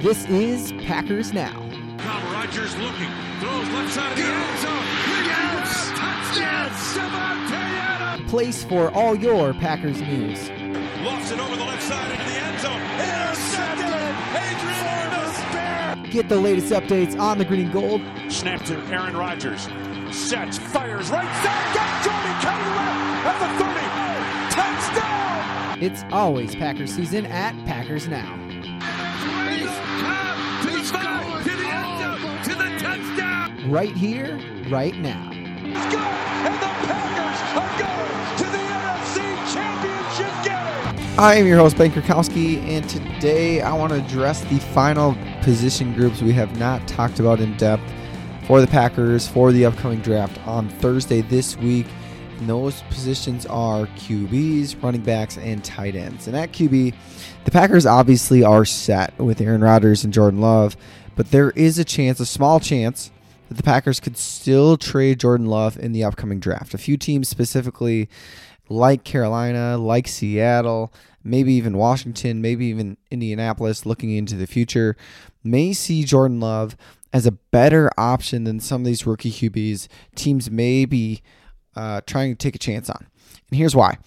This 0.00 0.24
is 0.30 0.72
Packers 0.86 1.34
Now. 1.34 1.52
Now 1.98 2.32
Rodgers 2.32 2.74
looking, 2.78 3.10
throws 3.38 3.68
left 3.68 3.92
side 3.92 4.12
of 4.12 4.16
the 4.16 4.24
end 4.24 4.58
zone. 4.60 4.84
Yes! 5.26 5.90
Touchdown! 5.90 6.70
Adams! 7.52 8.30
Place 8.30 8.64
for 8.64 8.90
all 8.92 9.14
your 9.14 9.52
Packers 9.52 10.00
news. 10.00 10.48
Lofts 11.02 11.32
it 11.32 11.38
over 11.38 11.54
the 11.54 11.64
left 11.66 11.82
side 11.82 12.12
into 12.12 12.24
the 12.24 12.38
end 12.40 12.60
zone. 12.60 12.80
Intercepted! 12.80 13.84
Adrian 14.40 14.86
Amos! 15.92 16.10
Get 16.10 16.30
the 16.30 16.40
latest 16.40 16.72
updates 16.72 17.20
on 17.20 17.36
the 17.36 17.44
green 17.44 17.66
and 17.66 17.72
gold. 17.72 18.00
Snap 18.30 18.64
to 18.64 18.78
Aaron 18.86 19.14
Rodgers. 19.14 19.68
Sets, 20.16 20.56
fires, 20.56 21.10
right 21.10 21.28
side. 21.44 21.74
Got 21.74 22.04
Jordan 22.04 22.40
Kelly 22.40 22.64
left 23.26 23.42
at 23.42 23.52
the 23.58 23.64
30. 23.66 24.96
Touchdown! 24.96 25.82
It's 25.82 26.04
always 26.10 26.56
Packers 26.56 26.94
season 26.94 27.26
at 27.26 27.54
Packers 27.66 28.08
Now. 28.08 28.39
Right 33.66 33.94
here, 33.94 34.40
right 34.70 34.96
now. 34.96 35.30
Let's! 35.30 35.94
And 35.94 36.54
the 36.54 36.70
Packers 36.86 37.40
are 37.58 37.78
going 37.78 38.36
to 38.38 38.44
the 38.44 38.58
NFC 38.58 39.52
Championship 39.52 40.44
game! 40.44 41.18
I 41.18 41.34
am 41.34 41.46
your 41.46 41.58
host, 41.58 41.76
Ben 41.76 41.90
Krakowski, 41.90 42.56
and 42.62 42.88
today 42.88 43.60
I 43.60 43.74
want 43.74 43.92
to 43.92 44.02
address 44.02 44.40
the 44.44 44.58
final 44.58 45.14
position 45.42 45.92
groups 45.92 46.22
we 46.22 46.32
have 46.32 46.58
not 46.58 46.88
talked 46.88 47.20
about 47.20 47.38
in 47.38 47.54
depth 47.58 47.82
for 48.46 48.62
the 48.62 48.66
Packers 48.66 49.28
for 49.28 49.52
the 49.52 49.66
upcoming 49.66 50.00
draft 50.00 50.38
on 50.46 50.70
Thursday 50.70 51.20
this 51.20 51.58
week. 51.58 51.86
And 52.38 52.48
those 52.48 52.80
positions 52.84 53.44
are 53.44 53.84
QBs, 53.88 54.82
running 54.82 55.02
backs, 55.02 55.36
and 55.36 55.62
tight 55.62 55.94
ends. 55.94 56.26
And 56.26 56.34
at 56.34 56.52
QB, 56.52 56.94
the 57.44 57.50
Packers 57.50 57.84
obviously 57.84 58.42
are 58.42 58.64
set 58.64 59.18
with 59.18 59.38
Aaron 59.38 59.60
Rodgers 59.60 60.02
and 60.02 60.14
Jordan 60.14 60.40
Love, 60.40 60.78
but 61.14 61.30
there 61.30 61.50
is 61.50 61.78
a 61.78 61.84
chance, 61.84 62.20
a 62.20 62.26
small 62.26 62.58
chance, 62.58 63.10
that 63.50 63.56
the 63.56 63.64
Packers 63.64 63.98
could 63.98 64.16
still 64.16 64.76
trade 64.76 65.18
Jordan 65.18 65.46
Love 65.46 65.76
in 65.76 65.90
the 65.90 66.04
upcoming 66.04 66.38
draft. 66.38 66.72
A 66.72 66.78
few 66.78 66.96
teams 66.96 67.28
specifically 67.28 68.08
like 68.68 69.02
Carolina, 69.02 69.76
like 69.76 70.06
Seattle, 70.06 70.94
maybe 71.24 71.52
even 71.54 71.76
Washington, 71.76 72.40
maybe 72.40 72.66
even 72.66 72.96
Indianapolis 73.10 73.84
looking 73.84 74.10
into 74.10 74.36
the 74.36 74.46
future, 74.46 74.96
may 75.42 75.72
see 75.72 76.04
Jordan 76.04 76.38
Love 76.38 76.76
as 77.12 77.26
a 77.26 77.32
better 77.32 77.90
option 77.98 78.44
than 78.44 78.60
some 78.60 78.82
of 78.82 78.86
these 78.86 79.04
rookie 79.04 79.32
QBs 79.32 79.88
teams 80.14 80.48
may 80.48 80.84
be 80.84 81.20
uh, 81.74 82.02
trying 82.06 82.30
to 82.30 82.36
take 82.36 82.54
a 82.54 82.58
chance 82.58 82.88
on. 82.88 83.08
And 83.50 83.58
here's 83.58 83.74
why. 83.74 83.98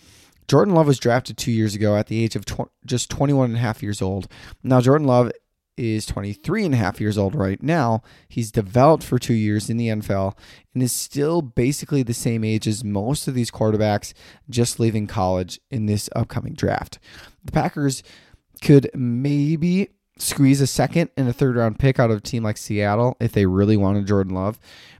Jordan 0.47 0.73
Love 0.73 0.87
was 0.87 0.99
drafted 0.99 1.37
two 1.37 1.51
years 1.51 1.75
ago 1.75 1.97
at 1.97 2.07
the 2.07 2.23
age 2.23 2.37
of 2.37 2.45
tw- 2.45 2.71
just 2.85 3.09
21 3.09 3.49
and 3.49 3.57
a 3.57 3.59
half 3.59 3.83
years 3.83 4.01
old. 4.01 4.29
Now, 4.63 4.79
Jordan 4.79 5.05
Love 5.05 5.33
is 5.77 6.05
23 6.05 6.65
and 6.65 6.73
a 6.73 6.77
half 6.77 7.01
years 7.01 7.17
old 7.17 7.35
right 7.35 7.61
now. 7.61 8.01
He's 8.27 8.51
developed 8.51 9.03
for 9.03 9.19
two 9.19 9.33
years 9.33 9.69
in 9.69 9.77
the 9.77 9.87
NFL 9.87 10.37
and 10.73 10.83
is 10.83 10.91
still 10.91 11.41
basically 11.41 12.03
the 12.03 12.13
same 12.13 12.43
age 12.43 12.67
as 12.67 12.83
most 12.83 13.27
of 13.27 13.33
these 13.33 13.51
quarterbacks 13.51 14.13
just 14.49 14.79
leaving 14.79 15.07
college 15.07 15.59
in 15.71 15.85
this 15.85 16.09
upcoming 16.15 16.53
draft. 16.53 16.99
The 17.43 17.51
Packers 17.51 18.03
could 18.61 18.89
maybe 18.93 19.89
squeeze 20.17 20.61
a 20.61 20.67
second 20.67 21.09
and 21.17 21.27
a 21.27 21.33
third 21.33 21.55
round 21.55 21.79
pick 21.79 21.99
out 21.99 22.11
of 22.11 22.17
a 22.17 22.21
team 22.21 22.43
like 22.43 22.57
Seattle 22.57 23.17
if 23.19 23.31
they 23.31 23.45
really 23.45 23.77
wanted 23.77 24.07
Jordan 24.07 24.33
Love. 24.33 24.59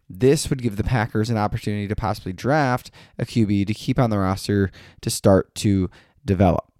This 0.09 0.49
would 0.49 0.61
give 0.61 0.75
the 0.75 0.83
Packers 0.83 1.29
an 1.29 1.37
opportunity 1.37 1.87
to 1.87 1.95
possibly 1.95 2.33
draft 2.33 2.91
a 3.17 3.25
QB 3.25 3.67
to 3.67 3.73
keep 3.73 3.99
on 3.99 4.09
the 4.09 4.19
roster 4.19 4.71
to 5.01 5.09
start 5.09 5.53
to 5.55 5.89
develop. 6.25 6.72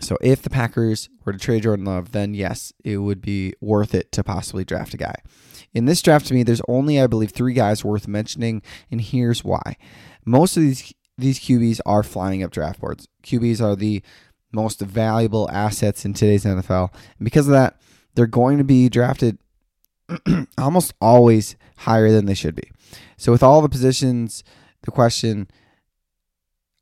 So 0.00 0.16
if 0.20 0.42
the 0.42 0.50
Packers 0.50 1.08
were 1.24 1.32
to 1.32 1.38
trade 1.38 1.64
Jordan 1.64 1.84
Love, 1.84 2.12
then 2.12 2.34
yes, 2.34 2.72
it 2.84 2.98
would 2.98 3.20
be 3.20 3.54
worth 3.60 3.94
it 3.94 4.12
to 4.12 4.22
possibly 4.22 4.64
draft 4.64 4.94
a 4.94 4.96
guy. 4.96 5.16
In 5.74 5.86
this 5.86 6.02
draft, 6.02 6.26
to 6.26 6.34
me, 6.34 6.42
there's 6.42 6.62
only, 6.68 7.00
I 7.00 7.06
believe, 7.06 7.32
three 7.32 7.52
guys 7.52 7.84
worth 7.84 8.08
mentioning, 8.08 8.62
and 8.90 9.00
here's 9.00 9.44
why. 9.44 9.76
Most 10.24 10.56
of 10.56 10.62
these 10.62 10.94
these 11.16 11.40
QBs 11.40 11.80
are 11.84 12.04
flying 12.04 12.44
up 12.44 12.52
draft 12.52 12.80
boards. 12.80 13.08
QBs 13.24 13.60
are 13.60 13.74
the 13.74 14.02
most 14.52 14.80
valuable 14.80 15.50
assets 15.50 16.04
in 16.04 16.14
today's 16.14 16.44
NFL, 16.44 16.92
and 17.18 17.24
because 17.24 17.48
of 17.48 17.52
that, 17.52 17.80
they're 18.14 18.26
going 18.26 18.58
to 18.58 18.64
be 18.64 18.88
drafted 18.88 19.38
almost 20.58 20.94
always 21.00 21.56
higher 21.78 22.10
than 22.10 22.26
they 22.26 22.34
should 22.34 22.54
be. 22.54 22.70
So 23.16 23.32
with 23.32 23.42
all 23.42 23.60
the 23.60 23.68
positions, 23.68 24.44
the 24.82 24.90
question 24.90 25.48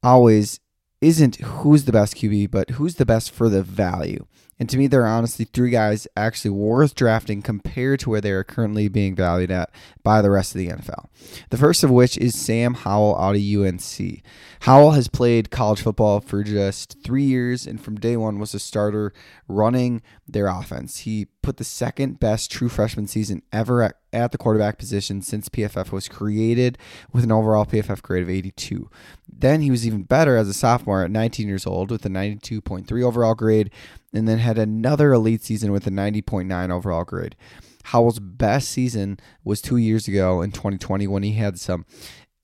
always 0.03 0.61
isn't 1.01 1.37
who's 1.37 1.85
the 1.85 1.93
best 1.93 2.17
QB, 2.17 2.51
but 2.51 2.71
who's 2.71 2.97
the 2.97 3.07
best 3.07 3.31
for 3.31 3.49
the 3.49 3.63
value. 3.63 4.27
And 4.59 4.69
to 4.71 4.79
me, 4.79 4.87
there 4.87 5.03
are 5.03 5.07
honestly 5.07 5.45
three 5.45 5.71
guys 5.71 6.09
actually 6.17 6.51
worth 6.51 6.95
drafting 6.95 7.43
compared 7.43 8.01
to 8.01 8.11
where 8.11 8.23
they 8.23 8.31
are 8.31 8.45
currently 8.45 8.89
being 8.89 9.15
valued 9.15 9.51
at 9.51 9.71
by 10.03 10.23
the 10.23 10.31
rest 10.31 10.55
of 10.55 10.59
the 10.59 10.69
NFL. 10.69 11.09
The 11.51 11.59
first 11.59 11.85
of 11.85 11.91
which 11.91 12.17
is 12.17 12.35
Sam 12.35 12.75
Howell 12.75 13.19
out 13.19 13.37
of 13.37 13.43
UNC. 13.43 14.23
Howell 14.61 14.93
has 14.93 15.09
played 15.09 15.51
college 15.51 15.83
football 15.83 16.21
for 16.21 16.43
just 16.43 17.03
three 17.03 17.25
years 17.25 17.67
and 17.67 17.81
from 17.81 17.97
day 17.97 18.17
one 18.17 18.39
was 18.39 18.55
a 18.55 18.59
starter 18.59 19.13
running 19.47 20.01
their 20.27 20.47
offense. 20.47 21.01
He 21.01 21.27
put 21.43 21.59
the 21.59 21.65
second 21.65 22.19
best 22.19 22.51
true 22.51 22.69
freshman 22.69 23.07
season 23.07 23.43
ever 23.53 23.83
at, 23.83 23.97
at 24.13 24.33
the 24.33 24.39
quarterback 24.39 24.79
position 24.79 25.23
since 25.23 25.49
PFF 25.49 25.93
was 25.93 26.09
created 26.09 26.79
with 27.13 27.25
an 27.25 27.31
overall 27.31 27.67
PFF 27.67 28.01
grade 28.03 28.23
of 28.23 28.31
82. 28.31 28.91
Then 29.29 29.61
he 29.61 29.71
was 29.71 29.87
even 29.87 30.03
better 30.05 30.37
as 30.37 30.49
a 30.49 30.55
sophomore 30.55 31.05
at 31.05 31.11
19 31.11 31.47
years 31.47 31.67
old 31.67 31.91
with 31.91 32.07
a 32.07 32.09
92.3 32.09 33.05
overall 33.05 33.35
grade 33.35 33.71
and 34.17 34.27
then 34.27 34.39
had 34.39 34.59
another 34.59 35.13
elite 35.13 35.43
season 35.43 35.73
with 35.73 35.87
a 35.87 35.91
90.9 35.91 36.71
overall 36.71 37.05
grade. 37.05 37.37
Howell's 37.85 38.19
best 38.19 38.69
season 38.71 39.19
was 39.45 39.61
two 39.61 39.77
years 39.77 40.09
ago 40.09 40.43
in 40.43 40.51
2020 40.51 41.07
when 41.07 41.23
he 41.23 41.33
had 41.33 41.59
some 41.59 41.87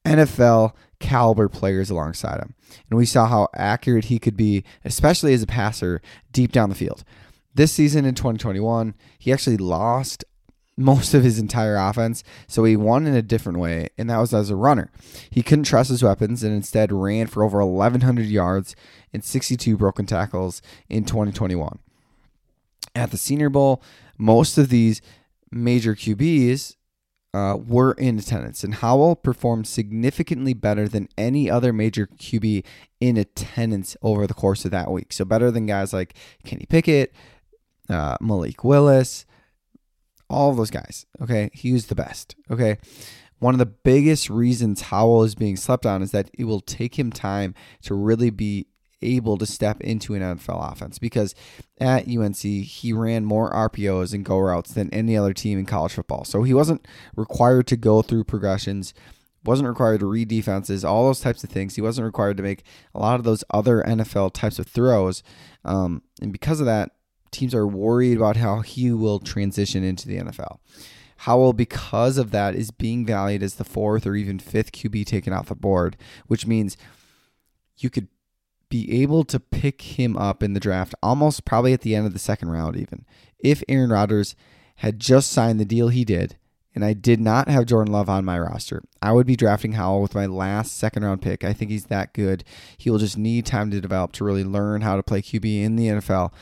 NFL 0.04 0.72
caliber 1.00 1.48
players 1.48 1.90
alongside 1.90 2.38
him. 2.38 2.54
And 2.88 2.96
we 2.96 3.06
saw 3.06 3.26
how 3.26 3.48
accurate 3.54 4.06
he 4.06 4.18
could 4.18 4.36
be, 4.36 4.64
especially 4.84 5.34
as 5.34 5.42
a 5.42 5.46
passer 5.46 6.00
deep 6.30 6.52
down 6.52 6.68
the 6.68 6.74
field. 6.74 7.04
This 7.54 7.72
season 7.72 8.04
in 8.04 8.14
2021, 8.14 8.94
he 9.18 9.32
actually 9.32 9.56
lost 9.56 10.24
most 10.76 11.14
of 11.14 11.22
his 11.22 11.38
entire 11.38 11.76
offense, 11.76 12.24
so 12.46 12.64
he 12.64 12.76
won 12.76 13.06
in 13.06 13.14
a 13.14 13.22
different 13.22 13.58
way, 13.58 13.88
and 13.98 14.08
that 14.08 14.18
was 14.18 14.32
as 14.32 14.50
a 14.50 14.56
runner. 14.56 14.90
He 15.30 15.42
couldn't 15.42 15.64
trust 15.64 15.90
his 15.90 16.02
weapons 16.02 16.42
and 16.42 16.54
instead 16.54 16.92
ran 16.92 17.26
for 17.26 17.42
over 17.42 17.64
1,100 17.64 18.26
yards 18.26 18.74
and 19.12 19.24
62 19.24 19.76
broken 19.76 20.06
tackles 20.06 20.62
in 20.88 21.04
2021. 21.04 21.78
At 22.94 23.10
the 23.10 23.18
Senior 23.18 23.50
Bowl, 23.50 23.82
most 24.18 24.58
of 24.58 24.68
these 24.68 25.02
major 25.50 25.94
QBs 25.94 26.76
uh, 27.34 27.56
were 27.56 27.92
in 27.92 28.18
attendance, 28.18 28.64
and 28.64 28.74
Howell 28.74 29.16
performed 29.16 29.66
significantly 29.66 30.54
better 30.54 30.88
than 30.88 31.08
any 31.16 31.50
other 31.50 31.72
major 31.72 32.06
QB 32.06 32.64
in 33.00 33.16
attendance 33.16 33.96
over 34.02 34.26
the 34.26 34.34
course 34.34 34.64
of 34.64 34.70
that 34.70 34.90
week. 34.90 35.12
So 35.12 35.24
better 35.24 35.50
than 35.50 35.66
guys 35.66 35.92
like 35.92 36.14
Kenny 36.44 36.66
Pickett, 36.68 37.14
uh, 37.88 38.16
Malik 38.20 38.64
Willis, 38.64 39.24
all 40.32 40.50
of 40.50 40.56
those 40.56 40.70
guys. 40.70 41.06
Okay, 41.20 41.50
he 41.52 41.72
was 41.72 41.86
the 41.86 41.94
best. 41.94 42.34
Okay. 42.50 42.78
One 43.38 43.54
of 43.54 43.58
the 43.58 43.66
biggest 43.66 44.30
reasons 44.30 44.82
Howell 44.82 45.24
is 45.24 45.34
being 45.34 45.56
slept 45.56 45.84
on 45.84 46.00
is 46.00 46.12
that 46.12 46.30
it 46.32 46.44
will 46.44 46.60
take 46.60 46.96
him 46.96 47.10
time 47.10 47.54
to 47.82 47.92
really 47.92 48.30
be 48.30 48.68
able 49.02 49.36
to 49.36 49.46
step 49.46 49.80
into 49.80 50.14
an 50.14 50.22
NFL 50.22 50.72
offense 50.72 50.98
because 50.98 51.34
at 51.80 52.06
UNC 52.06 52.36
he 52.36 52.92
ran 52.92 53.24
more 53.24 53.50
RPOs 53.50 54.14
and 54.14 54.24
go 54.24 54.38
routes 54.38 54.72
than 54.72 54.92
any 54.94 55.16
other 55.16 55.32
team 55.34 55.58
in 55.58 55.66
college 55.66 55.92
football. 55.92 56.24
So 56.24 56.44
he 56.44 56.54
wasn't 56.54 56.86
required 57.16 57.66
to 57.68 57.76
go 57.76 58.00
through 58.00 58.24
progressions, 58.24 58.94
wasn't 59.44 59.68
required 59.68 60.00
to 60.00 60.06
read 60.06 60.28
defenses, 60.28 60.84
all 60.84 61.06
those 61.06 61.20
types 61.20 61.42
of 61.42 61.50
things. 61.50 61.74
He 61.74 61.82
wasn't 61.82 62.04
required 62.04 62.36
to 62.36 62.42
make 62.42 62.62
a 62.94 63.00
lot 63.00 63.16
of 63.16 63.24
those 63.24 63.44
other 63.50 63.82
NFL 63.82 64.32
types 64.34 64.58
of 64.58 64.66
throws. 64.66 65.22
Um, 65.64 66.02
and 66.20 66.32
because 66.32 66.60
of 66.60 66.66
that, 66.66 66.92
teams 67.32 67.54
are 67.54 67.66
worried 67.66 68.16
about 68.16 68.36
how 68.36 68.60
he 68.60 68.92
will 68.92 69.18
transition 69.18 69.82
into 69.82 70.06
the 70.06 70.18
NFL. 70.18 70.58
Howell, 71.18 71.52
because 71.52 72.18
of 72.18 72.30
that, 72.32 72.54
is 72.54 72.70
being 72.70 73.06
valued 73.06 73.42
as 73.42 73.54
the 73.54 73.64
fourth 73.64 74.06
or 74.06 74.14
even 74.14 74.38
fifth 74.38 74.72
QB 74.72 75.06
taken 75.06 75.32
off 75.32 75.48
the 75.48 75.54
board, 75.54 75.96
which 76.26 76.46
means 76.46 76.76
you 77.78 77.90
could 77.90 78.08
be 78.68 79.02
able 79.02 79.22
to 79.24 79.38
pick 79.38 79.82
him 79.82 80.16
up 80.16 80.42
in 80.42 80.54
the 80.54 80.60
draft 80.60 80.94
almost 81.02 81.44
probably 81.44 81.72
at 81.72 81.82
the 81.82 81.94
end 81.94 82.06
of 82.06 82.12
the 82.12 82.18
second 82.18 82.48
round, 82.48 82.76
even. 82.76 83.04
If 83.38 83.62
Aaron 83.68 83.90
Rodgers 83.90 84.34
had 84.76 84.98
just 84.98 85.30
signed 85.30 85.60
the 85.60 85.64
deal 85.64 85.88
he 85.88 86.04
did, 86.04 86.36
and 86.74 86.84
I 86.84 86.94
did 86.94 87.20
not 87.20 87.48
have 87.48 87.66
Jordan 87.66 87.92
Love 87.92 88.08
on 88.08 88.24
my 88.24 88.38
roster, 88.38 88.82
I 89.00 89.12
would 89.12 89.26
be 89.26 89.36
drafting 89.36 89.72
Howell 89.72 90.00
with 90.00 90.14
my 90.14 90.26
last 90.26 90.76
second 90.76 91.04
round 91.04 91.20
pick. 91.22 91.44
I 91.44 91.52
think 91.52 91.70
he's 91.70 91.86
that 91.86 92.14
good. 92.14 92.44
He 92.78 92.90
will 92.90 92.98
just 92.98 93.18
need 93.18 93.44
time 93.46 93.70
to 93.70 93.80
develop 93.80 94.12
to 94.12 94.24
really 94.24 94.44
learn 94.44 94.80
how 94.80 94.96
to 94.96 95.02
play 95.02 95.22
QB 95.22 95.62
in 95.62 95.76
the 95.76 95.88
NFL. 95.88 96.32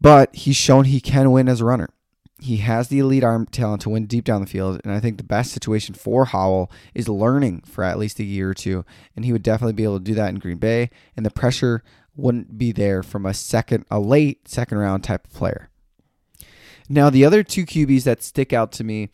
But 0.00 0.34
he's 0.34 0.56
shown 0.56 0.84
he 0.84 1.00
can 1.00 1.30
win 1.30 1.48
as 1.48 1.60
a 1.60 1.64
runner. 1.64 1.88
He 2.38 2.58
has 2.58 2.88
the 2.88 2.98
elite 2.98 3.24
arm 3.24 3.46
talent 3.46 3.82
to 3.82 3.88
win 3.88 4.06
deep 4.06 4.24
down 4.24 4.42
the 4.42 4.46
field, 4.46 4.80
and 4.84 4.92
I 4.92 5.00
think 5.00 5.16
the 5.16 5.24
best 5.24 5.52
situation 5.52 5.94
for 5.94 6.26
Howell 6.26 6.70
is 6.94 7.08
learning 7.08 7.62
for 7.62 7.82
at 7.82 7.98
least 7.98 8.20
a 8.20 8.24
year 8.24 8.50
or 8.50 8.54
two, 8.54 8.84
and 9.14 9.24
he 9.24 9.32
would 9.32 9.42
definitely 9.42 9.72
be 9.72 9.84
able 9.84 9.98
to 9.98 10.04
do 10.04 10.14
that 10.14 10.28
in 10.28 10.38
Green 10.38 10.58
Bay, 10.58 10.90
and 11.16 11.24
the 11.24 11.30
pressure 11.30 11.82
wouldn't 12.14 12.58
be 12.58 12.72
there 12.72 13.02
from 13.02 13.24
a 13.24 13.32
second, 13.32 13.86
a 13.90 13.98
late 13.98 14.48
second 14.48 14.78
round 14.78 15.02
type 15.02 15.26
of 15.26 15.32
player. 15.32 15.70
Now, 16.88 17.10
the 17.10 17.24
other 17.24 17.42
two 17.42 17.64
QBs 17.64 18.04
that 18.04 18.22
stick 18.22 18.52
out 18.52 18.72
to 18.72 18.84
me, 18.84 19.10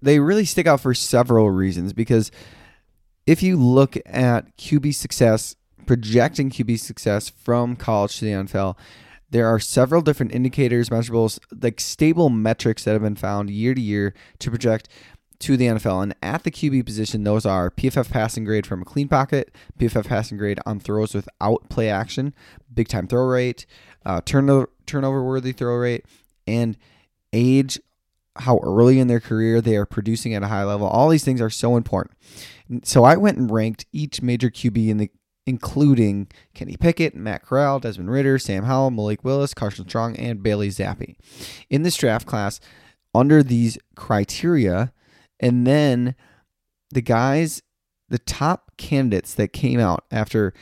they 0.00 0.18
really 0.18 0.44
stick 0.44 0.66
out 0.66 0.80
for 0.80 0.94
several 0.94 1.50
reasons 1.50 1.92
because 1.92 2.30
if 3.26 3.42
you 3.42 3.56
look 3.56 3.96
at 4.06 4.56
QB 4.56 4.94
success, 4.94 5.56
projecting 5.86 6.50
QB 6.50 6.78
success 6.78 7.28
from 7.28 7.76
college 7.76 8.18
to 8.18 8.24
the 8.24 8.30
NFL, 8.30 8.76
there 9.30 9.46
are 9.46 9.58
several 9.58 10.00
different 10.00 10.32
indicators, 10.32 10.88
measurables, 10.88 11.38
like 11.62 11.80
stable 11.80 12.30
metrics 12.30 12.84
that 12.84 12.92
have 12.92 13.02
been 13.02 13.16
found 13.16 13.50
year 13.50 13.74
to 13.74 13.80
year 13.80 14.14
to 14.38 14.50
project 14.50 14.88
to 15.40 15.56
the 15.56 15.66
NFL. 15.66 16.02
And 16.02 16.14
at 16.22 16.44
the 16.44 16.50
QB 16.50 16.84
position, 16.84 17.24
those 17.24 17.46
are 17.46 17.70
PFF 17.70 18.10
passing 18.10 18.44
grade 18.44 18.66
from 18.66 18.82
a 18.82 18.84
clean 18.84 19.08
pocket, 19.08 19.54
PFF 19.78 20.06
passing 20.06 20.38
grade 20.38 20.58
on 20.66 20.80
throws 20.80 21.14
without 21.14 21.68
play 21.68 21.88
action, 21.88 22.34
big 22.72 22.88
time 22.88 23.06
throw 23.06 23.26
rate, 23.26 23.66
uh, 24.04 24.20
turnover 24.24 24.70
turnover 24.86 25.22
worthy 25.22 25.52
throw 25.52 25.76
rate, 25.76 26.04
and 26.46 26.76
age. 27.32 27.80
How 28.36 28.60
early 28.62 29.00
in 29.00 29.08
their 29.08 29.18
career 29.18 29.60
they 29.60 29.74
are 29.76 29.84
producing 29.84 30.32
at 30.32 30.44
a 30.44 30.46
high 30.46 30.62
level. 30.62 30.86
All 30.86 31.08
these 31.08 31.24
things 31.24 31.40
are 31.40 31.50
so 31.50 31.76
important. 31.76 32.16
So 32.84 33.02
I 33.02 33.16
went 33.16 33.36
and 33.36 33.50
ranked 33.50 33.86
each 33.92 34.22
major 34.22 34.48
QB 34.48 34.88
in 34.88 34.98
the 34.98 35.10
including 35.48 36.28
Kenny 36.52 36.76
Pickett, 36.76 37.14
Matt 37.14 37.42
Corral, 37.42 37.80
Desmond 37.80 38.10
Ridder, 38.10 38.38
Sam 38.38 38.64
Howell, 38.64 38.90
Malik 38.90 39.24
Willis, 39.24 39.54
Carson 39.54 39.88
Strong, 39.88 40.16
and 40.16 40.42
Bailey 40.42 40.68
Zappe. 40.68 41.16
In 41.70 41.84
this 41.84 41.96
draft 41.96 42.26
class, 42.26 42.60
under 43.14 43.42
these 43.42 43.78
criteria, 43.96 44.92
and 45.40 45.66
then 45.66 46.14
the 46.90 47.00
guys, 47.00 47.62
the 48.10 48.18
top 48.18 48.72
candidates 48.76 49.32
that 49.34 49.54
came 49.54 49.80
out 49.80 50.04
after 50.10 50.52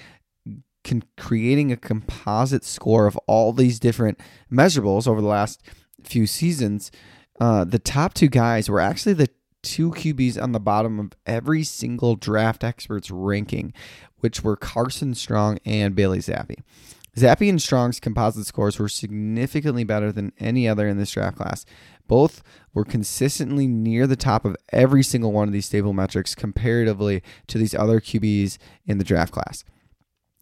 con- 0.84 1.02
creating 1.16 1.72
a 1.72 1.76
composite 1.76 2.64
score 2.64 3.08
of 3.08 3.16
all 3.26 3.52
these 3.52 3.80
different 3.80 4.20
measurables 4.52 5.08
over 5.08 5.20
the 5.20 5.26
last 5.26 5.62
few 6.04 6.28
seasons, 6.28 6.92
uh, 7.40 7.64
the 7.64 7.80
top 7.80 8.14
two 8.14 8.28
guys 8.28 8.70
were 8.70 8.80
actually 8.80 9.14
the 9.14 9.30
two 9.66 9.90
QBs 9.90 10.40
on 10.40 10.52
the 10.52 10.60
bottom 10.60 11.00
of 11.00 11.12
every 11.26 11.64
single 11.64 12.14
draft 12.14 12.62
expert's 12.62 13.10
ranking, 13.10 13.72
which 14.20 14.44
were 14.44 14.56
Carson 14.56 15.14
Strong 15.14 15.58
and 15.64 15.94
Bailey 15.96 16.20
Zappe. 16.20 16.62
Zappe 17.16 17.48
and 17.48 17.60
Strong's 17.60 17.98
composite 17.98 18.46
scores 18.46 18.78
were 18.78 18.88
significantly 18.88 19.82
better 19.82 20.12
than 20.12 20.32
any 20.38 20.68
other 20.68 20.86
in 20.86 20.98
this 20.98 21.10
draft 21.10 21.36
class. 21.36 21.66
Both 22.06 22.42
were 22.74 22.84
consistently 22.84 23.66
near 23.66 24.06
the 24.06 24.16
top 24.16 24.44
of 24.44 24.56
every 24.70 25.02
single 25.02 25.32
one 25.32 25.48
of 25.48 25.52
these 25.52 25.66
stable 25.66 25.92
metrics 25.94 26.34
comparatively 26.34 27.22
to 27.48 27.58
these 27.58 27.74
other 27.74 28.00
QBs 28.00 28.58
in 28.84 28.98
the 28.98 29.04
draft 29.04 29.32
class. 29.32 29.64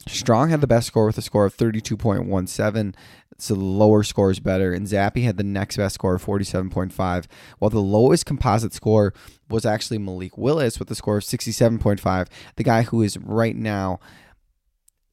Strong 0.06 0.50
had 0.50 0.60
the 0.60 0.66
best 0.66 0.88
score 0.88 1.06
with 1.06 1.16
a 1.16 1.22
score 1.22 1.46
of 1.46 1.56
32.17. 1.56 2.94
So 3.38 3.54
the 3.54 3.64
lower 3.64 4.02
score 4.02 4.30
is 4.30 4.40
better. 4.40 4.72
And 4.72 4.86
Zappe 4.86 5.22
had 5.24 5.36
the 5.36 5.44
next 5.44 5.76
best 5.76 5.94
score 5.94 6.14
of 6.14 6.24
47.5, 6.24 7.24
while 7.58 7.70
the 7.70 7.80
lowest 7.80 8.26
composite 8.26 8.72
score 8.72 9.12
was 9.48 9.66
actually 9.66 9.98
Malik 9.98 10.38
Willis 10.38 10.78
with 10.78 10.90
a 10.90 10.94
score 10.94 11.18
of 11.18 11.24
67.5, 11.24 12.28
the 12.56 12.62
guy 12.62 12.82
who 12.82 13.02
is 13.02 13.18
right 13.18 13.56
now 13.56 14.00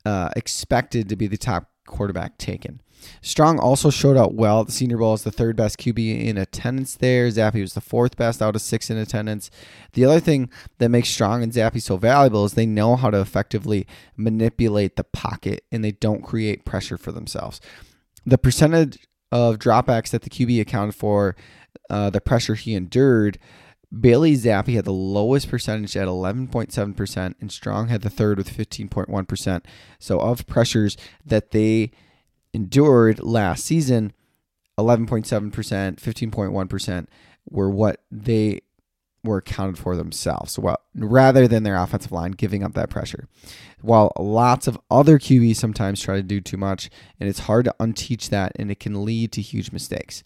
uh, 0.06 0.30
expected 0.36 1.10
to 1.10 1.16
be 1.16 1.28
the 1.28 1.38
top 1.38 1.70
quarterback 1.88 2.38
taken. 2.38 2.82
Strong 3.22 3.60
also 3.60 3.90
showed 3.90 4.18
out 4.18 4.36
well 4.36 4.62
at 4.62 4.68
the 4.68 4.72
Senior 4.72 4.98
Bowl 4.98 5.14
as 5.14 5.24
the 5.24 5.32
third 5.32 5.56
best 5.56 5.80
QB 5.80 6.24
in 6.24 6.38
attendance 6.38 6.96
there. 6.96 7.28
Zappe 7.28 7.60
was 7.60 7.74
the 7.74 7.82
fourth 7.82 8.16
best 8.16 8.42
out 8.42 8.56
of 8.56 8.62
six 8.62 8.90
in 8.90 8.98
attendance. 8.98 9.50
The 9.94 10.06
other 10.06 10.20
thing 10.20 10.50
that 10.78 10.90
makes 10.90 11.10
Strong 11.10 11.44
and 11.44 11.52
Zappe 11.52 11.82
so 11.82 11.98
valuable 11.98 12.46
is 12.46 12.54
they 12.54 12.66
know 12.66 12.96
how 12.96 13.10
to 13.10 13.20
effectively 13.20 13.88
manipulate 14.16 14.96
the 14.96 15.04
pocket 15.04 15.64
and 15.72 15.84
they 15.84 15.92
don't 15.92 16.22
create 16.22 16.66
pressure 16.66 16.98
for 16.98 17.12
themselves. 17.12 17.60
The 18.26 18.38
percentage 18.38 19.08
of 19.32 19.58
dropbacks 19.58 20.10
that 20.10 20.22
the 20.24 20.30
QB 20.30 20.62
accounted 20.62 20.96
for, 20.96 21.36
uh, 21.90 22.10
the 22.10 22.22
pressure 22.22 22.56
he 22.56 22.76
endured, 22.76 23.38
Bailey 23.98 24.36
Zappe 24.36 24.74
had 24.74 24.86
the 24.86 24.94
lowest 24.94 25.50
percentage 25.50 25.98
at 25.98 26.08
11.7%, 26.08 27.36
and 27.42 27.52
Strong 27.52 27.90
had 27.90 28.02
the 28.02 28.10
third 28.10 28.38
with 28.38 28.50
15.1%. 28.50 29.66
So, 30.00 30.20
of 30.20 30.48
pressures 30.48 30.96
that 31.26 31.52
they 31.52 31.92
endured 32.54 33.22
last 33.22 33.66
season, 33.66 34.14
11.7%, 34.78 35.52
15.1% 35.52 37.08
were 37.50 37.70
what 37.70 38.04
they 38.10 38.62
were 39.24 39.38
accounted 39.38 39.78
for 39.78 39.96
themselves, 39.96 40.58
well, 40.58 40.80
rather 40.96 41.48
than 41.48 41.64
their 41.64 41.76
offensive 41.76 42.12
line 42.12 42.32
giving 42.32 42.64
up 42.64 42.74
that 42.74 42.90
pressure. 42.90 43.28
While 43.82 44.12
lots 44.18 44.68
of 44.68 44.80
other 44.90 45.20
QBs 45.20 45.56
sometimes 45.56 46.02
try 46.02 46.16
to 46.16 46.24
do 46.24 46.42
too 46.42 46.58
much, 46.58 46.90
and 47.20 47.30
it's 47.30 47.40
hard 47.40 47.66
to 47.66 47.76
unteach 47.80 48.30
that, 48.30 48.54
and 48.56 48.72
it 48.72 48.80
can 48.80 49.06
lead 49.06 49.32
to 49.34 49.42
huge 49.42 49.72
mistakes. 49.72 50.24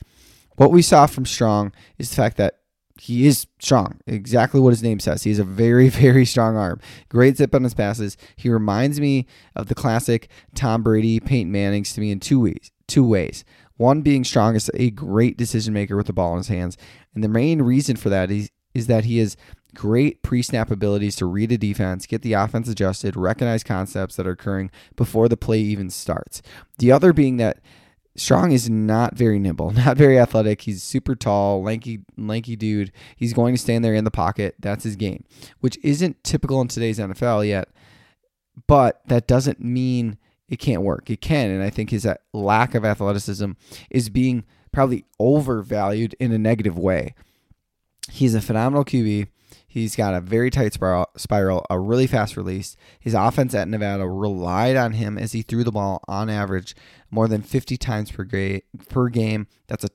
What 0.56 0.72
we 0.72 0.82
saw 0.82 1.06
from 1.06 1.26
Strong 1.26 1.74
is 1.98 2.10
the 2.10 2.16
fact 2.16 2.38
that 2.38 2.60
he 3.00 3.28
is 3.28 3.48
strong. 3.60 4.00
Exactly 4.08 4.62
what 4.62 4.70
his 4.70 4.84
name 4.84 5.00
says. 5.00 5.24
He 5.24 5.30
has 5.30 5.40
a 5.40 5.44
very, 5.44 5.90
very 5.90 6.26
strong 6.26 6.56
arm. 6.56 6.80
Great 7.10 7.38
zip 7.38 7.54
on 7.54 7.64
his 7.64 7.74
passes. 7.74 8.18
He 8.36 8.50
reminds 8.50 9.00
me 9.00 9.28
of 9.56 9.68
the 9.68 9.76
classic 9.76 10.30
Tom 10.54 10.82
Brady, 10.84 11.20
Peyton 11.20 11.52
Manning's 11.52 11.94
to 11.94 12.02
me 12.02 12.12
in 12.12 12.20
two 12.20 12.40
ways. 12.40 12.72
Two 12.88 13.06
ways. 13.06 13.44
One 13.78 14.02
being 14.02 14.24
strong 14.24 14.56
is 14.56 14.72
a 14.74 14.92
great 14.92 15.38
decision 15.38 15.74
maker 15.74 15.98
with 15.98 16.08
the 16.08 16.14
ball 16.14 16.34
in 16.34 16.38
his 16.38 16.48
hands, 16.48 16.78
and 17.14 17.24
the 17.24 17.28
main 17.28 17.62
reason 17.62 17.98
for 17.98 18.08
that 18.10 18.32
is 18.32 18.50
is 18.76 18.88
that 18.88 19.06
he 19.06 19.18
has 19.18 19.36
great 19.74 20.22
pre-snap 20.22 20.70
abilities 20.70 21.16
to 21.18 21.26
read 21.26 21.52
a 21.52 21.58
defense, 21.58 22.06
get 22.06 22.22
the 22.22 22.34
offense 22.34 22.70
adjusted, 22.70 23.16
recognize 23.16 23.64
concepts 23.64 24.16
that 24.16 24.28
are 24.28 24.32
occurring 24.32 24.70
before 24.96 25.28
the 25.28 25.36
play 25.36 25.60
even 25.60 25.90
starts. 25.90 26.42
The 26.78 26.92
other 26.92 27.12
being 27.12 27.38
that 27.38 27.60
Strong 28.18 28.54
is 28.54 28.70
not 28.70 29.16
very 29.16 29.40
nimble, 29.40 29.72
not 29.72 29.98
very 29.98 30.18
athletic. 30.18 30.62
He's 30.62 30.82
super 30.82 31.16
tall, 31.16 31.62
lanky, 31.62 32.00
lanky 32.18 32.56
dude. 32.56 32.92
He's 33.16 33.34
going 33.34 33.54
to 33.54 33.62
stand 33.62 33.84
there 33.84 33.94
in 33.94 34.06
the 34.06 34.12
pocket. 34.12 34.56
That's 34.60 34.84
his 34.84 34.96
game, 34.96 35.26
which 35.60 35.78
isn't 35.84 36.24
typical 36.24 36.62
in 36.62 36.70
today's 36.70 37.00
NFL 37.00 37.48
yet. 37.48 37.70
But 38.68 39.02
that 39.08 39.28
doesn't 39.28 39.60
mean 39.60 40.18
it 40.48 40.60
can't 40.60 40.82
work. 40.82 41.10
It 41.10 41.20
can, 41.20 41.50
and 41.50 41.62
I 41.62 41.70
think 41.70 41.90
his 41.90 42.06
uh, 42.06 42.16
lack 42.32 42.74
of 42.74 42.86
athleticism 42.86 43.52
is 43.90 44.10
being 44.10 44.46
probably 44.72 45.06
overvalued 45.20 46.16
in 46.20 46.32
a 46.32 46.38
negative 46.38 46.78
way. 46.78 47.16
He's 48.12 48.36
a 48.36 48.42
phenomenal 48.42 48.86
QB. 48.86 49.28
He's 49.68 49.96
got 49.96 50.14
a 50.14 50.22
very 50.22 50.50
tight 50.50 50.74
spiral, 50.74 51.66
a 51.70 51.80
really 51.80 52.08
fast 52.08 52.38
release. 52.38 52.78
His 53.00 53.14
offense 53.14 53.54
at 53.54 53.68
Nevada 53.68 54.08
relied 54.08 54.78
on 54.78 54.94
him 54.94 55.18
as 55.18 55.34
he 55.34 55.42
threw 55.42 55.66
the 55.66 55.72
ball 55.72 56.02
on 56.08 56.30
average 56.30 56.76
more 57.12 57.28
than 57.28 57.42
50 57.42 57.76
times 57.76 58.10
per, 58.10 58.24
ga- 58.24 58.64
per 58.88 59.10
game. 59.10 59.48
That's 59.68 59.84
a 59.84 59.90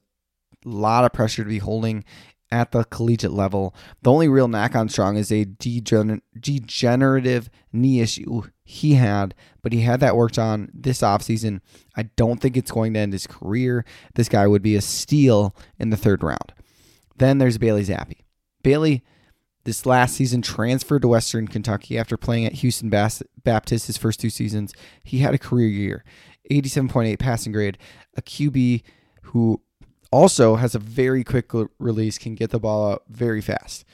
lot 0.67 1.05
of 1.05 1.15
pressure 1.15 1.45
to 1.45 1.49
be 1.49 1.59
holding 1.59 2.05
at 2.51 2.73
the 2.73 2.85
collegiate 2.85 3.33
level. 3.33 3.75
The 4.03 4.11
only 4.13 4.29
real 4.29 4.49
knack 4.49 4.75
on 4.75 4.89
Strong 4.89 5.17
is 5.17 5.31
a 5.33 5.47
degener- 5.47 6.21
degenerative 6.39 7.49
knee 7.73 8.01
issue 8.01 8.43
he 8.63 8.95
had, 8.95 9.35
but 9.63 9.73
he 9.73 9.81
had 9.81 10.01
that 10.01 10.17
worked 10.17 10.39
on 10.39 10.71
this 10.75 11.01
offseason. 11.01 11.61
I 11.97 12.03
don't 12.03 12.41
think 12.41 12.57
it's 12.57 12.71
going 12.71 12.95
to 12.95 13.01
end 13.01 13.13
his 13.13 13.27
career. 13.27 13.85
This 14.15 14.29
guy 14.29 14.47
would 14.47 14.63
be 14.63 14.77
a 14.77 14.81
steal 14.81 15.55
in 15.79 15.91
the 15.91 15.97
third 15.97 16.23
round. 16.23 16.53
Then 17.21 17.39
there's 17.39 17.59
Bailey 17.59 17.85
Zappe. 17.85 18.17
Bailey 18.63 19.05
this 19.65 19.85
last 19.85 20.15
season 20.17 20.41
transferred 20.41 21.03
to 21.03 21.09
Western 21.09 21.47
Kentucky 21.47 21.99
after 21.99 22.17
playing 22.17 22.47
at 22.47 22.55
Houston 22.55 22.89
Baptist 22.89 23.87
his 23.87 23.99
first 23.99 24.19
two 24.19 24.31
seasons. 24.31 24.73
He 25.05 25.19
had 25.19 25.35
a 25.35 25.39
career 25.39 25.69
year, 25.69 26.03
87.8 26.51 27.19
passing 27.19 27.53
grade, 27.53 27.77
a 28.17 28.23
QB 28.23 28.83
who 29.25 29.61
also 30.11 30.57
has 30.57 30.75
a 30.75 30.79
very 30.79 31.23
quick 31.23 31.53
release, 31.79 32.17
can 32.17 32.35
get 32.35 32.51
the 32.51 32.59
ball 32.59 32.91
out 32.91 33.03
very 33.09 33.43
fast. 33.43 33.85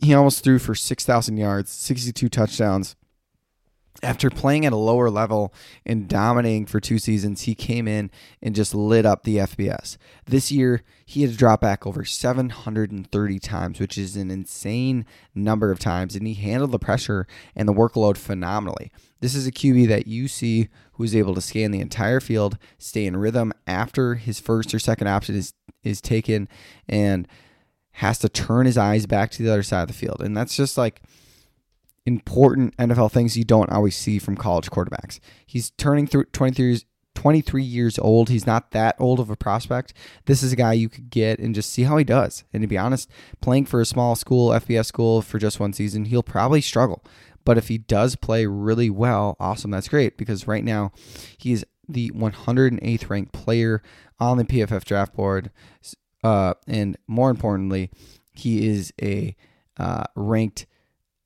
He 0.00 0.14
almost 0.14 0.44
threw 0.44 0.60
for 0.60 0.76
6,000 0.76 1.36
yards, 1.36 1.72
62 1.72 2.28
touchdowns, 2.28 2.94
after 4.02 4.30
playing 4.30 4.64
at 4.66 4.72
a 4.72 4.76
lower 4.76 5.10
level 5.10 5.52
and 5.84 6.08
dominating 6.08 6.66
for 6.66 6.80
two 6.80 6.98
seasons, 6.98 7.42
he 7.42 7.54
came 7.54 7.86
in 7.86 8.10
and 8.42 8.54
just 8.54 8.74
lit 8.74 9.04
up 9.06 9.22
the 9.22 9.36
FBS. 9.38 9.96
This 10.26 10.50
year, 10.50 10.82
he 11.04 11.22
had 11.22 11.30
to 11.30 11.36
drop 11.36 11.60
back 11.60 11.86
over 11.86 12.04
730 12.04 13.38
times, 13.38 13.80
which 13.80 13.98
is 13.98 14.16
an 14.16 14.30
insane 14.30 15.04
number 15.34 15.70
of 15.70 15.78
times, 15.78 16.14
and 16.14 16.26
he 16.26 16.34
handled 16.34 16.72
the 16.72 16.78
pressure 16.78 17.26
and 17.54 17.68
the 17.68 17.74
workload 17.74 18.16
phenomenally. 18.16 18.90
This 19.20 19.34
is 19.34 19.46
a 19.46 19.52
QB 19.52 19.88
that 19.88 20.06
you 20.06 20.28
see 20.28 20.68
who's 20.92 21.14
able 21.14 21.34
to 21.34 21.40
scan 21.40 21.70
the 21.70 21.80
entire 21.80 22.20
field, 22.20 22.58
stay 22.78 23.06
in 23.06 23.16
rhythm 23.16 23.52
after 23.66 24.14
his 24.14 24.40
first 24.40 24.74
or 24.74 24.78
second 24.78 25.08
option 25.08 25.34
is, 25.34 25.52
is 25.82 26.00
taken, 26.00 26.48
and 26.88 27.28
has 27.94 28.18
to 28.20 28.28
turn 28.28 28.66
his 28.66 28.78
eyes 28.78 29.06
back 29.06 29.30
to 29.32 29.42
the 29.42 29.50
other 29.50 29.62
side 29.62 29.82
of 29.82 29.88
the 29.88 29.94
field. 29.94 30.20
And 30.20 30.36
that's 30.36 30.56
just 30.56 30.78
like– 30.78 31.02
important 32.10 32.76
NFL 32.76 33.12
things 33.12 33.36
you 33.36 33.44
don't 33.44 33.70
always 33.70 33.96
see 33.96 34.18
from 34.18 34.36
college 34.36 34.70
quarterbacks. 34.70 35.20
He's 35.46 35.70
turning 35.70 36.06
through 36.06 36.24
23 36.26 36.66
years, 36.66 36.84
23 37.14 37.62
years 37.62 37.98
old. 37.98 38.28
He's 38.28 38.46
not 38.46 38.72
that 38.72 38.96
old 38.98 39.20
of 39.20 39.30
a 39.30 39.36
prospect. 39.36 39.92
This 40.26 40.42
is 40.42 40.52
a 40.52 40.56
guy 40.56 40.72
you 40.72 40.88
could 40.88 41.10
get 41.10 41.38
and 41.38 41.54
just 41.54 41.70
see 41.70 41.82
how 41.82 41.96
he 41.96 42.04
does. 42.04 42.44
And 42.52 42.62
to 42.62 42.66
be 42.66 42.78
honest, 42.78 43.10
playing 43.40 43.66
for 43.66 43.80
a 43.80 43.86
small 43.86 44.16
school, 44.16 44.50
FBS 44.50 44.86
school 44.86 45.22
for 45.22 45.38
just 45.38 45.60
one 45.60 45.72
season, 45.72 46.06
he'll 46.06 46.22
probably 46.22 46.60
struggle. 46.60 47.04
But 47.44 47.58
if 47.58 47.68
he 47.68 47.78
does 47.78 48.16
play 48.16 48.46
really 48.46 48.90
well, 48.90 49.36
awesome, 49.40 49.70
that's 49.70 49.88
great 49.88 50.18
because 50.18 50.46
right 50.46 50.64
now 50.64 50.92
he's 51.38 51.64
the 51.88 52.10
108th 52.10 53.08
ranked 53.08 53.32
player 53.32 53.82
on 54.18 54.36
the 54.36 54.44
PFF 54.44 54.84
draft 54.84 55.14
board. 55.14 55.50
Uh, 56.22 56.54
and 56.66 56.96
more 57.06 57.30
importantly, 57.30 57.90
he 58.34 58.66
is 58.66 58.92
a 59.00 59.34
uh, 59.78 60.04
ranked 60.14 60.66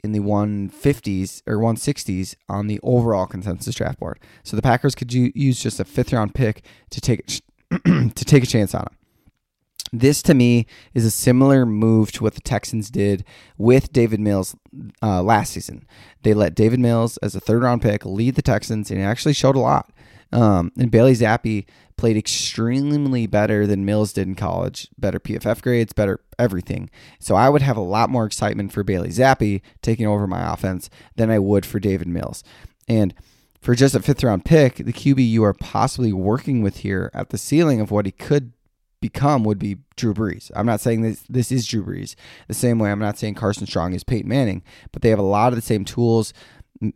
in 0.05 0.13
the 0.13 0.21
150s 0.21 1.43
or 1.47 1.57
160s 1.57 2.37
on 2.49 2.67
the 2.67 2.79
overall 2.83 3.27
consensus 3.27 3.75
draft 3.75 3.99
board. 3.99 4.21
So 4.43 4.55
the 4.55 4.63
Packers 4.63 4.95
could 4.95 5.13
use 5.13 5.61
just 5.61 5.81
a 5.81 5.85
fifth 5.85 6.13
round 6.13 6.35
pick 6.35 6.63
to 6.91 7.01
take 7.01 7.27
to 7.71 8.13
take 8.15 8.45
a 8.45 8.47
chance 8.47 8.75
on 8.75 8.83
him. 8.83 8.99
This 9.93 10.23
to 10.23 10.35
me 10.35 10.67
is 10.93 11.05
a 11.05 11.11
similar 11.11 11.65
move 11.65 12.13
to 12.13 12.23
what 12.23 12.35
the 12.35 12.41
Texans 12.41 12.91
did 12.91 13.25
with 13.57 13.93
Davis 13.93 14.19
Mills 14.19 14.57
uh, 15.03 15.23
last 15.23 15.53
season. 15.53 15.87
They 16.23 16.35
let 16.35 16.55
Davis 16.55 16.79
Mills 16.79 17.17
as 17.19 17.35
a 17.35 17.41
third 17.41 17.63
round 17.63 17.81
pick 17.81 18.05
lead 18.05 18.35
the 18.35 18.43
Texans, 18.43 18.91
and 18.91 18.99
he 18.99 19.05
actually 19.07 19.35
showed 19.35 19.57
a 19.57 19.61
lot. 19.61 19.91
Um, 20.35 20.73
and 20.77 20.91
Bailey 20.91 21.13
Zappe 21.13 21.65
played 21.97 22.17
extremely 22.17 23.27
better 23.27 23.67
than 23.67 23.85
Mills 23.85 24.13
did 24.13 24.27
in 24.27 24.35
college. 24.35 24.89
Better 24.99 25.21
PFF 25.21 25.63
grades, 25.63 25.93
better 25.93 26.21
everything. 26.39 26.91
So 27.21 27.37
I 27.37 27.49
would 27.49 27.63
have 27.63 27.77
a 27.77 27.81
lot 27.83 28.11
more 28.11 28.27
excitement 28.27 28.73
for 28.73 28.83
Bailey 28.83 29.11
Zappe 29.11 29.63
taking 29.81 30.07
over 30.07 30.27
my 30.27 30.53
offense 30.53 30.91
than 31.15 31.31
I 31.31 31.39
would 31.39 31.65
for 31.65 31.79
Davis 31.79 32.09
Mills. 32.09 32.43
And 32.89 33.15
for 33.61 33.75
just 33.75 33.95
a 33.95 34.03
fifth 34.03 34.25
round 34.25 34.45
pick, 34.45 34.77
the 34.77 34.93
QB 34.93 35.27
you 35.27 35.45
are 35.45 35.55
possibly 35.55 36.13
working 36.13 36.63
with 36.63 36.79
here 36.79 37.11
at 37.15 37.31
the 37.31 37.39
ceiling 37.39 37.81
of 37.81 37.93
what 37.93 38.05
he 38.05 38.13
could 38.13 38.53
become 39.01 39.45
would 39.45 39.59
be 39.59 39.77
Drew 39.97 40.15
Brees. 40.15 40.51
I'm 40.57 40.67
not 40.67 40.81
saying 40.81 41.03
this 41.03 41.25
this 41.29 41.53
is 41.53 41.67
Drew 41.67 41.85
Brees. 41.85 42.17
The 42.49 42.55
same 42.55 42.79
way 42.79 42.91
I'm 42.91 42.99
not 42.99 43.19
saying 43.19 43.35
Carson 43.35 43.67
Strong 43.67 43.95
is 43.95 44.03
Peyton 44.03 44.29
Manning, 44.29 44.63
but 44.93 45.03
they 45.03 45.11
have 45.11 45.19
a 45.19 45.23
lot 45.23 45.53
of 45.53 45.57
the 45.57 45.63
same 45.63 45.85
tools, 45.85 46.35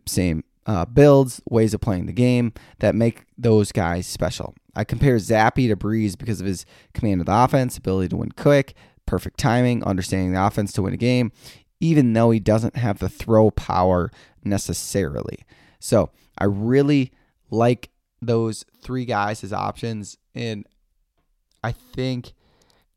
same 0.05 0.43
uh, 0.69 0.85
builds, 0.85 1.41
ways 1.49 1.73
of 1.73 1.81
playing 1.81 2.05
the 2.05 2.13
game 2.13 2.53
that 2.77 2.93
make 2.93 3.25
those 3.35 3.71
guys 3.71 4.05
special. 4.05 4.53
I 4.75 4.83
compare 4.83 5.15
Zappe 5.15 5.67
to 5.67 5.75
Brees 5.75 6.15
because 6.15 6.39
of 6.39 6.45
his 6.45 6.63
command 6.93 7.21
of 7.21 7.25
the 7.25 7.35
offense, 7.35 7.75
ability 7.75 8.09
to 8.09 8.17
win 8.17 8.31
quick, 8.33 8.75
perfect 9.07 9.39
timing, 9.39 9.83
understanding 9.83 10.31
the 10.31 10.45
offense 10.45 10.71
to 10.73 10.83
win 10.83 10.93
a 10.93 10.97
game, 10.97 11.31
even 11.79 12.13
though 12.13 12.29
he 12.29 12.39
doesn't 12.39 12.75
have 12.75 12.99
the 12.99 13.09
throw 13.09 13.49
power 13.49 14.11
necessarily. 14.43 15.39
So 15.79 16.11
I 16.37 16.43
really 16.43 17.13
like 17.49 17.89
those 18.21 18.63
three 18.79 19.05
guys 19.05 19.43
as 19.43 19.51
options, 19.51 20.19
and 20.35 20.67
I 21.63 21.71
think 21.71 22.33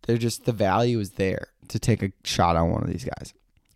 they're 0.02 0.18
just 0.18 0.44
the 0.44 0.52
value 0.52 1.00
is 1.00 1.12
there 1.12 1.48
to 1.68 1.78
take 1.78 2.02
a 2.02 2.12
shot 2.22 2.54
on 2.54 2.70
one 2.70 2.82
of 2.82 2.90
these 2.90 3.04
guys. 3.06 3.32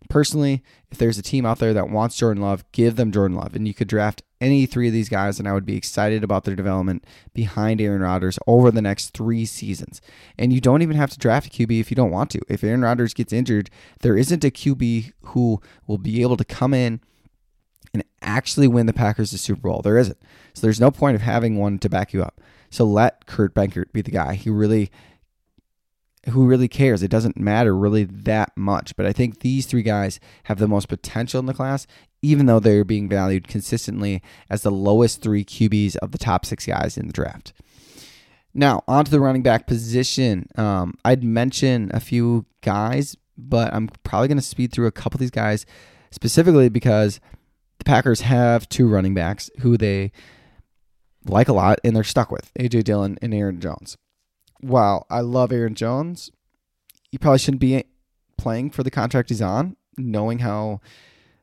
Personally, 0.09 0.63
if 0.91 0.97
there's 0.97 1.17
a 1.17 1.23
team 1.23 1.45
out 1.45 1.59
there 1.59 1.73
that 1.73 1.89
wants 1.89 2.17
Jordan 2.17 2.41
Love, 2.41 2.63
give 2.71 2.95
them 2.95 3.11
Jordan 3.11 3.35
Love. 3.35 3.55
And 3.55 3.67
you 3.67 3.73
could 3.73 3.87
draft 3.87 4.23
any 4.39 4.65
three 4.65 4.87
of 4.87 4.93
these 4.93 5.09
guys, 5.09 5.39
and 5.39 5.47
I 5.47 5.53
would 5.53 5.65
be 5.65 5.75
excited 5.75 6.23
about 6.23 6.43
their 6.43 6.55
development 6.55 7.05
behind 7.33 7.81
Aaron 7.81 8.01
Rodgers 8.01 8.39
over 8.47 8.71
the 8.71 8.81
next 8.81 9.09
three 9.09 9.45
seasons. 9.45 10.01
And 10.37 10.53
you 10.53 10.61
don't 10.61 10.81
even 10.81 10.95
have 10.95 11.09
to 11.11 11.19
draft 11.19 11.47
a 11.47 11.49
QB 11.49 11.79
if 11.79 11.91
you 11.91 11.95
don't 11.95 12.11
want 12.11 12.29
to. 12.31 12.41
If 12.47 12.63
Aaron 12.63 12.81
Rodgers 12.81 13.13
gets 13.13 13.33
injured, 13.33 13.69
there 14.01 14.17
isn't 14.17 14.45
a 14.45 14.51
QB 14.51 15.13
who 15.23 15.61
will 15.87 15.97
be 15.97 16.21
able 16.21 16.37
to 16.37 16.45
come 16.45 16.73
in 16.73 17.01
and 17.93 18.03
actually 18.21 18.67
win 18.67 18.85
the 18.85 18.93
Packers 18.93 19.31
the 19.31 19.37
Super 19.37 19.61
Bowl. 19.61 19.81
There 19.81 19.97
isn't. 19.97 20.19
So 20.53 20.61
there's 20.61 20.79
no 20.79 20.91
point 20.91 21.15
of 21.15 21.21
having 21.21 21.57
one 21.57 21.79
to 21.79 21.89
back 21.89 22.13
you 22.13 22.21
up. 22.21 22.39
So 22.69 22.85
let 22.85 23.25
Kurt 23.25 23.53
Benkert 23.53 23.91
be 23.93 24.01
the 24.01 24.11
guy 24.11 24.35
who 24.35 24.51
really 24.51 24.91
who 26.29 26.45
really 26.45 26.67
cares. 26.67 27.03
It 27.03 27.11
doesn't 27.11 27.37
matter 27.37 27.75
really 27.75 28.03
that 28.03 28.55
much. 28.55 28.95
But 28.95 29.05
I 29.05 29.13
think 29.13 29.39
these 29.39 29.65
three 29.65 29.83
guys 29.83 30.19
have 30.45 30.59
the 30.59 30.67
most 30.67 30.87
potential 30.87 31.39
in 31.39 31.45
the 31.45 31.53
class, 31.53 31.87
even 32.21 32.45
though 32.45 32.59
they're 32.59 32.83
being 32.83 33.07
valued 33.09 33.47
consistently 33.47 34.21
as 34.49 34.61
the 34.61 34.71
lowest 34.71 35.21
three 35.21 35.43
QBs 35.43 35.95
of 35.97 36.11
the 36.11 36.17
top 36.17 36.45
six 36.45 36.65
guys 36.65 36.97
in 36.97 37.07
the 37.07 37.13
draft. 37.13 37.53
Now, 38.53 38.83
on 38.87 39.05
to 39.05 39.11
the 39.11 39.19
running 39.19 39.43
back 39.43 39.67
position. 39.67 40.47
Um, 40.55 40.95
I'd 41.05 41.23
mention 41.23 41.91
a 41.93 41.99
few 41.99 42.45
guys, 42.61 43.15
but 43.37 43.73
I'm 43.73 43.89
probably 44.03 44.27
going 44.27 44.39
to 44.39 44.43
speed 44.43 44.71
through 44.71 44.87
a 44.87 44.91
couple 44.91 45.17
of 45.17 45.21
these 45.21 45.31
guys 45.31 45.65
specifically 46.11 46.69
because 46.69 47.19
the 47.77 47.85
Packers 47.85 48.21
have 48.21 48.67
two 48.67 48.87
running 48.87 49.13
backs 49.13 49.51
who 49.59 49.77
they 49.77 50.11
like 51.25 51.47
a 51.47 51.53
lot 51.53 51.79
and 51.83 51.95
they're 51.95 52.03
stuck 52.03 52.31
with 52.31 52.51
AJ 52.59 52.85
Dillon 52.85 53.19
and 53.21 53.33
Aaron 53.33 53.59
Jones. 53.59 53.97
While 54.59 55.05
I 55.09 55.21
love 55.21 55.51
Aaron 55.51 55.75
Jones, 55.75 56.31
you 57.11 57.19
probably 57.19 57.39
shouldn't 57.39 57.61
be 57.61 57.83
playing 58.37 58.71
for 58.71 58.83
the 58.83 58.91
contract 58.91 59.29
he's 59.29 59.41
on, 59.41 59.75
knowing 59.97 60.39
how 60.39 60.81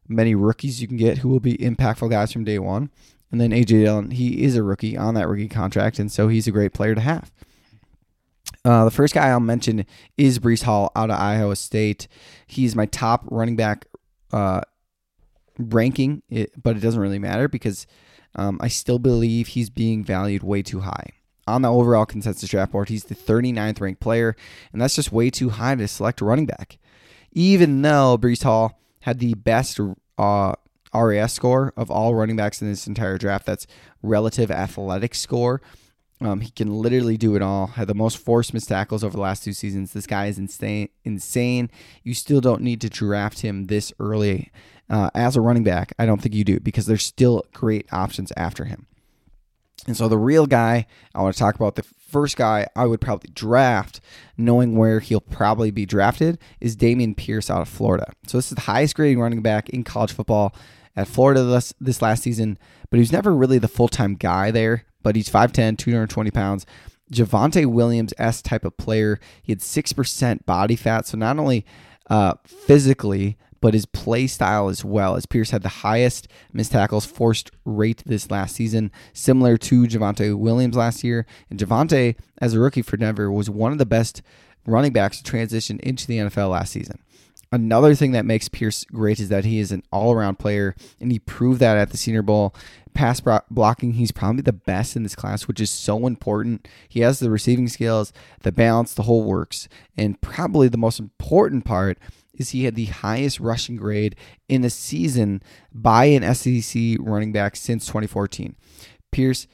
many 0.09 0.35
rookies 0.35 0.83
you 0.83 0.89
can 0.89 0.97
get 0.97 1.19
who 1.19 1.29
will 1.29 1.41
be 1.41 1.57
impactful 1.57 2.11
guys 2.11 2.33
from 2.33 2.45
day 2.45 2.59
one. 2.59 2.91
And 3.31 3.41
then 3.41 3.51
AJ 3.51 3.67
Dillon, 3.67 4.11
he 4.13 4.45
is 4.45 4.57
a 4.57 4.63
rookie 4.63 4.97
on 4.97 5.15
that 5.15 5.29
rookie 5.29 5.49
contract, 5.49 5.99
and 5.99 6.11
so 6.11 6.29
he's 6.29 6.47
a 6.47 6.53
great 6.53 6.73
player 6.73 6.95
to 6.95 7.01
have. 7.01 7.33
Uh, 8.65 8.85
the 8.85 8.91
first 8.91 9.13
guy 9.13 9.29
I'll 9.29 9.41
mention 9.41 9.85
is 10.17 10.39
Breece 10.39 10.63
Hall 10.63 10.93
out 10.95 11.11
of 11.11 11.19
Iowa 11.19 11.57
State. 11.57 12.07
He's 12.47 12.77
my 12.77 12.87
top 12.87 13.25
running 13.31 13.57
back 13.57 13.87
uh, 14.33 14.61
ranking, 15.59 16.23
but 16.63 16.77
it 16.77 16.81
doesn't 16.81 17.01
really 17.01 17.19
matter 17.19 17.49
because 17.49 17.87
um, 18.37 18.59
I 18.61 18.69
still 18.69 18.99
believe 18.99 19.49
he's 19.49 19.71
being 19.71 20.05
valued 20.05 20.43
way 20.43 20.63
too 20.63 20.81
high. 20.81 21.11
On 21.47 21.63
the 21.63 21.71
overall 21.71 22.07
consensus 22.07 22.49
draft 22.49 22.73
board, 22.73 22.89
he's 22.89 23.05
the 23.05 23.15
39th 23.15 23.81
ranked 23.81 24.01
player, 24.01 24.35
and 24.73 24.81
that's 24.81 24.95
just 24.95 25.13
way 25.13 25.31
too 25.31 25.51
high 25.51 25.75
to 25.75 25.87
select 25.87 26.21
a 26.21 26.25
running 26.25 26.47
back. 26.47 26.79
Even 27.33 27.83
though 27.83 28.17
Breece 28.17 28.45
Hall 28.45 28.81
had 29.01 29.19
the 29.19 29.35
best 29.35 29.79
uh, 30.17 30.55
RAS 30.95 31.33
score 31.33 31.73
of 31.77 31.91
all 31.91 32.15
running 32.15 32.37
backs 32.37 32.63
in 32.63 32.69
this 32.69 32.87
entire 32.87 33.19
draft, 33.19 33.45
that's 33.45 33.67
relative 34.03 34.51
athletic 34.51 35.15
score. 35.15 35.61
Um, 36.21 36.41
he 36.41 36.51
can 36.51 36.73
literally 36.73 37.17
do 37.17 37.35
it 37.37 37.43
all. 37.43 37.67
Had 37.67 37.89
the 37.89 37.95
most 37.95 38.17
forced 38.17 38.55
missed 38.55 38.69
tackles 38.69 39.05
over 39.05 39.17
the 39.17 39.23
last 39.23 39.45
two 39.45 39.53
seasons. 39.53 39.93
This 39.93 40.07
guy 40.07 40.27
is 40.27 40.39
insane. 40.39 40.89
Insane. 41.05 41.71
You 42.03 42.15
still 42.15 42.41
don't 42.41 42.63
need 42.63 42.81
to 42.83 42.89
draft 42.89 43.41
him 43.41 43.65
this 43.65 43.93
early 43.99 44.51
uh, 44.89 45.11
as 45.15 45.37
a 45.37 45.41
running 45.41 45.65
back. 45.65 45.93
I 45.99 46.07
don't 46.07 46.23
think 46.23 46.35
you 46.35 46.45
do 46.45 46.61
because 46.61 46.87
there's 46.87 47.05
still 47.05 47.45
great 47.53 47.93
options 47.93 48.33
after 48.37 48.65
him. 48.65 48.87
And 49.87 49.97
so 49.97 50.09
the 50.09 50.19
real 50.19 50.47
guy 50.47 50.87
I 51.15 51.23
want 51.23 51.35
to 51.35 51.39
talk 51.39 51.55
about, 51.55 51.75
the 51.75 51.83
first 51.83 52.37
guy 52.37 52.67
I 52.75 52.87
would 52.87 53.01
probably 53.01 53.31
draft, 53.35 54.01
knowing 54.37 54.77
where 54.77 55.01
he'll 55.01 55.21
probably 55.21 55.71
be 55.71 55.87
drafted, 55.87 56.39
is 56.61 56.77
Dameon 56.77 57.17
Pierce 57.17 57.51
out 57.51 57.63
of 57.63 57.69
Florida. 57.69 58.13
So 58.27 58.39
this 58.39 58.51
is 58.51 58.55
the 58.55 58.63
highest 58.63 58.95
grading 58.95 59.21
running 59.21 59.43
back 59.43 59.69
in 59.71 59.85
college 59.85 60.13
football 60.13 60.55
at 60.97 61.09
Florida 61.09 61.43
this, 61.43 61.75
this 61.81 62.01
last 62.01 62.23
season, 62.23 62.59
but 62.89 62.97
he 62.97 63.01
was 63.01 63.13
never 63.13 63.35
really 63.35 63.59
the 63.59 63.69
full 63.69 63.89
time 63.89 64.15
guy 64.15 64.51
there. 64.51 64.85
But 65.03 65.17
he's 65.17 65.29
5'10, 65.29 65.77
220 65.77 66.31
pounds. 66.31 66.65
Javonte 67.13 67.67
Williams 67.67 68.15
S 68.17 68.41
type 68.41 68.65
of 68.65 68.77
player. 68.77 69.21
He 69.43 69.53
had 69.53 69.59
6% 69.59 70.47
body 70.47 70.77
fat. 70.77 71.07
So 71.07 71.19
not 71.19 71.39
only 71.39 71.67
uh, 72.09 72.35
physically, 72.47 73.37
but 73.65 73.73
his 73.73 73.87
play 73.87 74.27
style 74.27 74.69
as 74.69 74.85
well, 74.85 75.17
as 75.17 75.25
Pierce 75.25 75.49
had 75.49 75.63
the 75.63 75.71
highest 75.71 76.29
missed 76.53 76.73
tackles 76.73 77.07
forced 77.07 77.51
rate 77.65 78.03
this 78.05 78.31
last 78.31 78.55
season, 78.55 78.93
similar 79.15 79.57
to 79.57 79.85
Javonte 79.85 80.37
Williams 80.37 80.77
last 80.77 81.03
year. 81.03 81.25
And 81.49 81.59
Javonte, 81.59 82.15
as 82.43 82.53
a 82.53 82.61
rookie 82.61 82.83
for 82.83 82.99
Denver, 82.99 83.33
was 83.33 83.49
one 83.49 83.73
of 83.73 83.79
the 83.79 83.87
best 83.87 84.21
running 84.67 84.93
backs 84.93 85.17
to 85.17 85.25
transition 85.25 85.81
into 85.83 86.07
the 86.07 86.19
NFL 86.19 86.51
last 86.51 86.73
season. 86.73 86.99
Another 87.51 87.95
thing 87.95 88.13
that 88.13 88.27
makes 88.27 88.51
Pierce 88.51 88.85
great 88.85 89.19
is 89.19 89.31
that 89.31 89.47
he 89.47 89.59
is 89.59 89.73
an 89.73 89.83
all 89.91 90.13
around 90.13 90.39
player, 90.39 90.77
and 91.01 91.11
he 91.11 91.19
proved 91.19 91.61
that 91.61 91.79
at 91.79 91.89
the 91.89 91.97
Senior 91.97 92.21
Bowl. 92.21 92.55
Pass 92.93 93.23
blocking, 93.51 93.95
he's 93.95 94.13
probably 94.13 94.43
the 94.43 94.53
best 94.53 94.95
in 94.95 95.05
this 95.05 95.17
class, 95.17 95.49
which 95.49 95.59
is 95.59 95.71
so 95.71 96.07
important. 96.07 96.69
He 96.87 97.01
has 97.01 97.19
the 97.19 97.31
receiving 97.31 97.69
skills, 97.69 98.13
the 98.43 98.53
balance, 98.53 98.93
the 98.93 99.05
whole 99.05 99.25
works. 99.25 99.71
And 99.97 100.21
probably 100.21 100.69
the 100.69 100.77
most 100.77 101.01
important 101.01 101.65
part 101.65 101.97
is 102.35 102.51
he 102.51 102.65
had 102.65 102.75
the 102.75 102.87
highest 102.87 103.41
rushing 103.41 103.77
grade 103.77 104.17
in 104.49 104.65
a 104.65 104.71
season 104.71 105.43
by 105.73 106.07
an 106.07 106.35
SEC 106.35 106.97
running 107.01 107.33
back 107.33 107.57
since 107.57 107.87
2014. 107.87 108.57
Pierce 109.11 109.47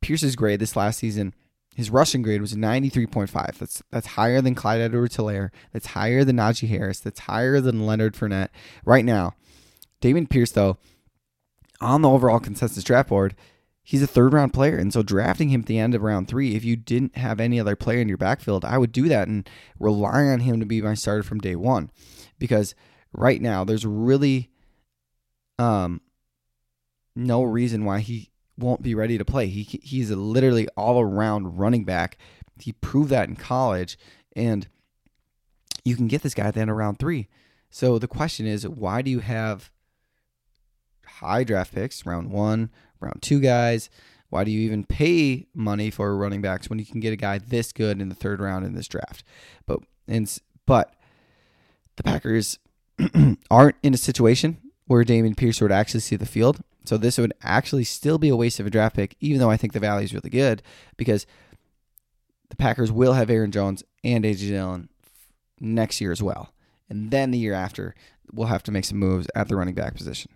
Pierce's 0.00 0.36
grade 0.36 0.60
this 0.60 0.76
last 0.76 0.98
season, 0.98 1.34
his 1.74 1.90
rushing 1.90 2.22
grade 2.22 2.40
was 2.40 2.54
93.5. 2.54 3.58
That's 3.58 3.82
that's 3.90 4.06
higher 4.08 4.40
than 4.40 4.54
Clyde 4.54 4.80
Edwards-Helaire. 4.80 5.50
That's 5.72 5.88
higher 5.88 6.24
than 6.24 6.36
Najee 6.36 6.68
Harris. 6.68 7.00
That's 7.00 7.20
higher 7.20 7.60
than 7.60 7.86
Leonard 7.86 8.14
Fournette. 8.14 8.48
Right 8.84 9.04
now, 9.04 9.34
Dameon 10.00 10.30
Pierce 10.30 10.52
though, 10.52 10.78
on 11.80 12.02
the 12.02 12.08
overall 12.08 12.40
consensus 12.40 12.84
draft 12.84 13.10
board, 13.10 13.34
he's 13.88 14.02
a 14.02 14.06
third 14.06 14.32
round 14.32 14.52
player. 14.52 14.76
And 14.76 14.92
so 14.92 15.04
drafting 15.04 15.48
him 15.48 15.60
at 15.60 15.66
the 15.66 15.78
end 15.78 15.94
of 15.94 16.02
round 16.02 16.26
three, 16.26 16.56
if 16.56 16.64
you 16.64 16.74
didn't 16.74 17.16
have 17.16 17.38
any 17.38 17.60
other 17.60 17.76
player 17.76 18.00
in 18.00 18.08
your 18.08 18.18
backfield, 18.18 18.64
I 18.64 18.78
would 18.78 18.90
do 18.90 19.08
that 19.08 19.28
and 19.28 19.48
rely 19.78 20.24
on 20.24 20.40
him 20.40 20.58
to 20.58 20.66
be 20.66 20.82
my 20.82 20.94
starter 20.94 21.22
from 21.22 21.38
day 21.38 21.54
one. 21.54 21.92
Because 22.36 22.74
right 23.12 23.40
now 23.40 23.62
there's 23.62 23.86
really 23.86 24.50
um 25.58 26.00
no 27.14 27.44
reason 27.44 27.84
why 27.84 28.00
he 28.00 28.30
won't 28.58 28.82
be 28.82 28.94
ready 28.94 29.16
to 29.16 29.24
play. 29.24 29.46
He 29.46 29.62
he's 29.82 30.10
a 30.10 30.16
literally 30.16 30.66
all 30.76 31.00
around 31.00 31.56
running 31.56 31.84
back. 31.84 32.18
He 32.58 32.72
proved 32.72 33.10
that 33.10 33.28
in 33.28 33.36
college 33.36 33.96
and 34.34 34.66
you 35.84 35.94
can 35.94 36.08
get 36.08 36.22
this 36.22 36.34
guy 36.34 36.48
at 36.48 36.54
the 36.54 36.60
end 36.60 36.70
of 36.70 36.76
round 36.76 36.98
three. 36.98 37.28
So 37.70 38.00
the 38.00 38.08
question 38.08 38.46
is, 38.46 38.66
why 38.66 39.00
do 39.00 39.12
you 39.12 39.20
have 39.20 39.70
high 41.06 41.44
draft 41.44 41.72
picks, 41.72 42.04
round 42.04 42.30
one, 42.30 42.70
round 43.00 43.22
two 43.22 43.40
guys, 43.40 43.90
Why 44.28 44.44
do 44.44 44.50
you 44.50 44.60
even 44.60 44.84
pay 44.84 45.46
money 45.54 45.90
for 45.90 46.16
running 46.16 46.42
backs 46.42 46.68
when 46.68 46.78
you 46.78 46.86
can 46.86 47.00
get 47.00 47.12
a 47.12 47.16
guy 47.16 47.38
this 47.38 47.72
good 47.72 48.00
in 48.00 48.08
the 48.08 48.14
third 48.14 48.40
round 48.40 48.64
in 48.64 48.74
this 48.74 48.88
draft? 48.88 49.22
But 49.66 49.80
and 50.08 50.32
but 50.66 50.94
the 51.96 52.02
Packers 52.02 52.58
aren't 53.50 53.76
in 53.82 53.94
a 53.94 53.98
situation 53.98 54.58
where 54.86 55.04
Dameon 55.04 55.36
Pierce 55.36 55.60
would 55.60 55.72
actually 55.72 56.00
see 56.00 56.16
the 56.16 56.26
field. 56.26 56.60
So 56.84 56.96
this 56.96 57.18
would 57.18 57.32
actually 57.42 57.84
still 57.84 58.18
be 58.18 58.28
a 58.28 58.36
waste 58.36 58.60
of 58.60 58.66
a 58.66 58.70
draft 58.70 58.94
pick, 58.94 59.16
even 59.18 59.40
though 59.40 59.50
I 59.50 59.56
think 59.56 59.72
the 59.72 59.80
value 59.80 60.04
is 60.04 60.14
really 60.14 60.30
good 60.30 60.62
because 60.96 61.26
the 62.48 62.56
Packers 62.56 62.92
will 62.92 63.14
have 63.14 63.28
Aaron 63.28 63.50
Jones 63.50 63.82
and 64.04 64.24
AJ 64.24 64.48
Dillon 64.48 64.88
next 65.60 66.00
year 66.00 66.12
as 66.12 66.22
well. 66.22 66.52
And 66.88 67.10
then 67.10 67.32
the 67.32 67.38
year 67.38 67.54
after, 67.54 67.94
we'll 68.32 68.46
have 68.46 68.62
to 68.64 68.72
make 68.72 68.84
some 68.84 68.98
moves 68.98 69.26
at 69.34 69.48
the 69.48 69.56
running 69.56 69.74
back 69.74 69.96
position. 69.96 70.30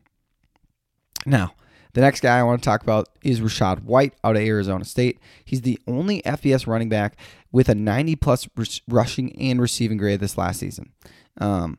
Now, 1.24 1.54
the 1.92 2.00
next 2.00 2.20
guy 2.20 2.38
I 2.38 2.42
want 2.42 2.62
to 2.62 2.64
talk 2.64 2.82
about 2.82 3.08
is 3.22 3.40
Rachaad 3.40 3.84
White 3.84 4.14
out 4.22 4.36
of 4.36 4.42
Arizona 4.42 4.84
State. 4.84 5.18
He's 5.44 5.62
the 5.62 5.78
only 5.86 6.22
FBS 6.22 6.66
running 6.66 6.88
back 6.88 7.16
with 7.52 7.68
a 7.68 7.74
90 7.74 8.16
plus 8.16 8.48
rushing 8.88 9.36
and 9.40 9.60
receiving 9.60 9.98
grade 9.98 10.20
this 10.20 10.38
last 10.38 10.60
season. 10.60 10.92
Um, 11.38 11.78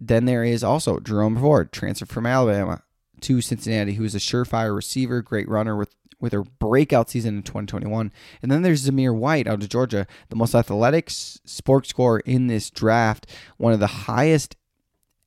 then 0.00 0.24
there 0.24 0.44
is 0.44 0.62
also 0.62 1.00
Jerome 1.00 1.38
Ford, 1.38 1.72
transferred 1.72 2.10
from 2.10 2.26
Alabama 2.26 2.82
to 3.22 3.40
Cincinnati, 3.40 3.94
who 3.94 4.04
is 4.04 4.14
a 4.14 4.18
surefire 4.18 4.74
receiver, 4.74 5.22
great 5.22 5.48
runner 5.48 5.76
with 5.76 5.94
with 6.20 6.32
a 6.32 6.42
breakout 6.42 7.10
season 7.10 7.36
in 7.36 7.42
2021. 7.42 8.10
And 8.40 8.50
then 8.50 8.62
there's 8.62 8.88
Zamir 8.88 9.14
White 9.14 9.46
out 9.46 9.62
of 9.62 9.68
Georgia, 9.68 10.06
the 10.30 10.36
most 10.36 10.54
athletic 10.54 11.10
sports 11.10 11.90
scorer 11.90 12.20
in 12.20 12.46
this 12.46 12.70
draft, 12.70 13.26
one 13.58 13.74
of 13.74 13.80
the 13.80 13.86
highest 13.86 14.56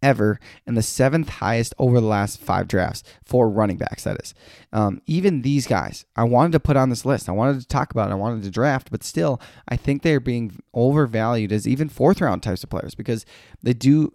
ever 0.01 0.39
and 0.66 0.77
the 0.77 0.82
seventh 0.82 1.30
highest 1.30 1.74
over 1.77 2.00
the 2.00 2.08
last 2.08 2.39
five 2.39 2.68
drafts 2.68 3.04
for 3.24 3.50
running 3.50 3.77
backs. 3.77 4.04
That 4.04 4.22
is, 4.22 4.34
um, 4.72 5.01
even 5.06 5.42
these 5.42 5.68
guys, 5.68 6.06
I 6.16 6.24
wanted 6.24 6.54
to 6.54 6.60
put 6.60 6.77
on 6.77 6.89
this 6.89 7.06
list. 7.06 7.30
I 7.30 7.34
wanted 7.34 7.62
to 7.62 7.68
talk 7.68 7.92
about. 7.92 8.10
It, 8.10 8.13
I 8.13 8.16
wanted 8.16 8.44
to 8.44 8.51
draft, 8.51 8.92
but 8.92 9.04
still, 9.04 9.42
I 9.68 9.75
think 9.75 10.01
they're 10.01 10.20
being 10.20 10.62
overvalued 10.74 11.51
as 11.51 11.68
even 11.68 11.89
fourth 11.89 12.22
round 12.22 12.44
types 12.44 12.63
of 12.63 12.70
players 12.70 12.96
because 12.96 13.25
they 13.62 13.74
do 13.74 14.13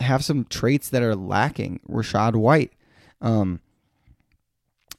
have 0.00 0.24
some 0.24 0.44
traits 0.44 0.88
that 0.88 1.02
are 1.02 1.16
lacking. 1.16 1.80
Rachaad 1.88 2.36
White. 2.36 2.72
Um, 3.20 3.60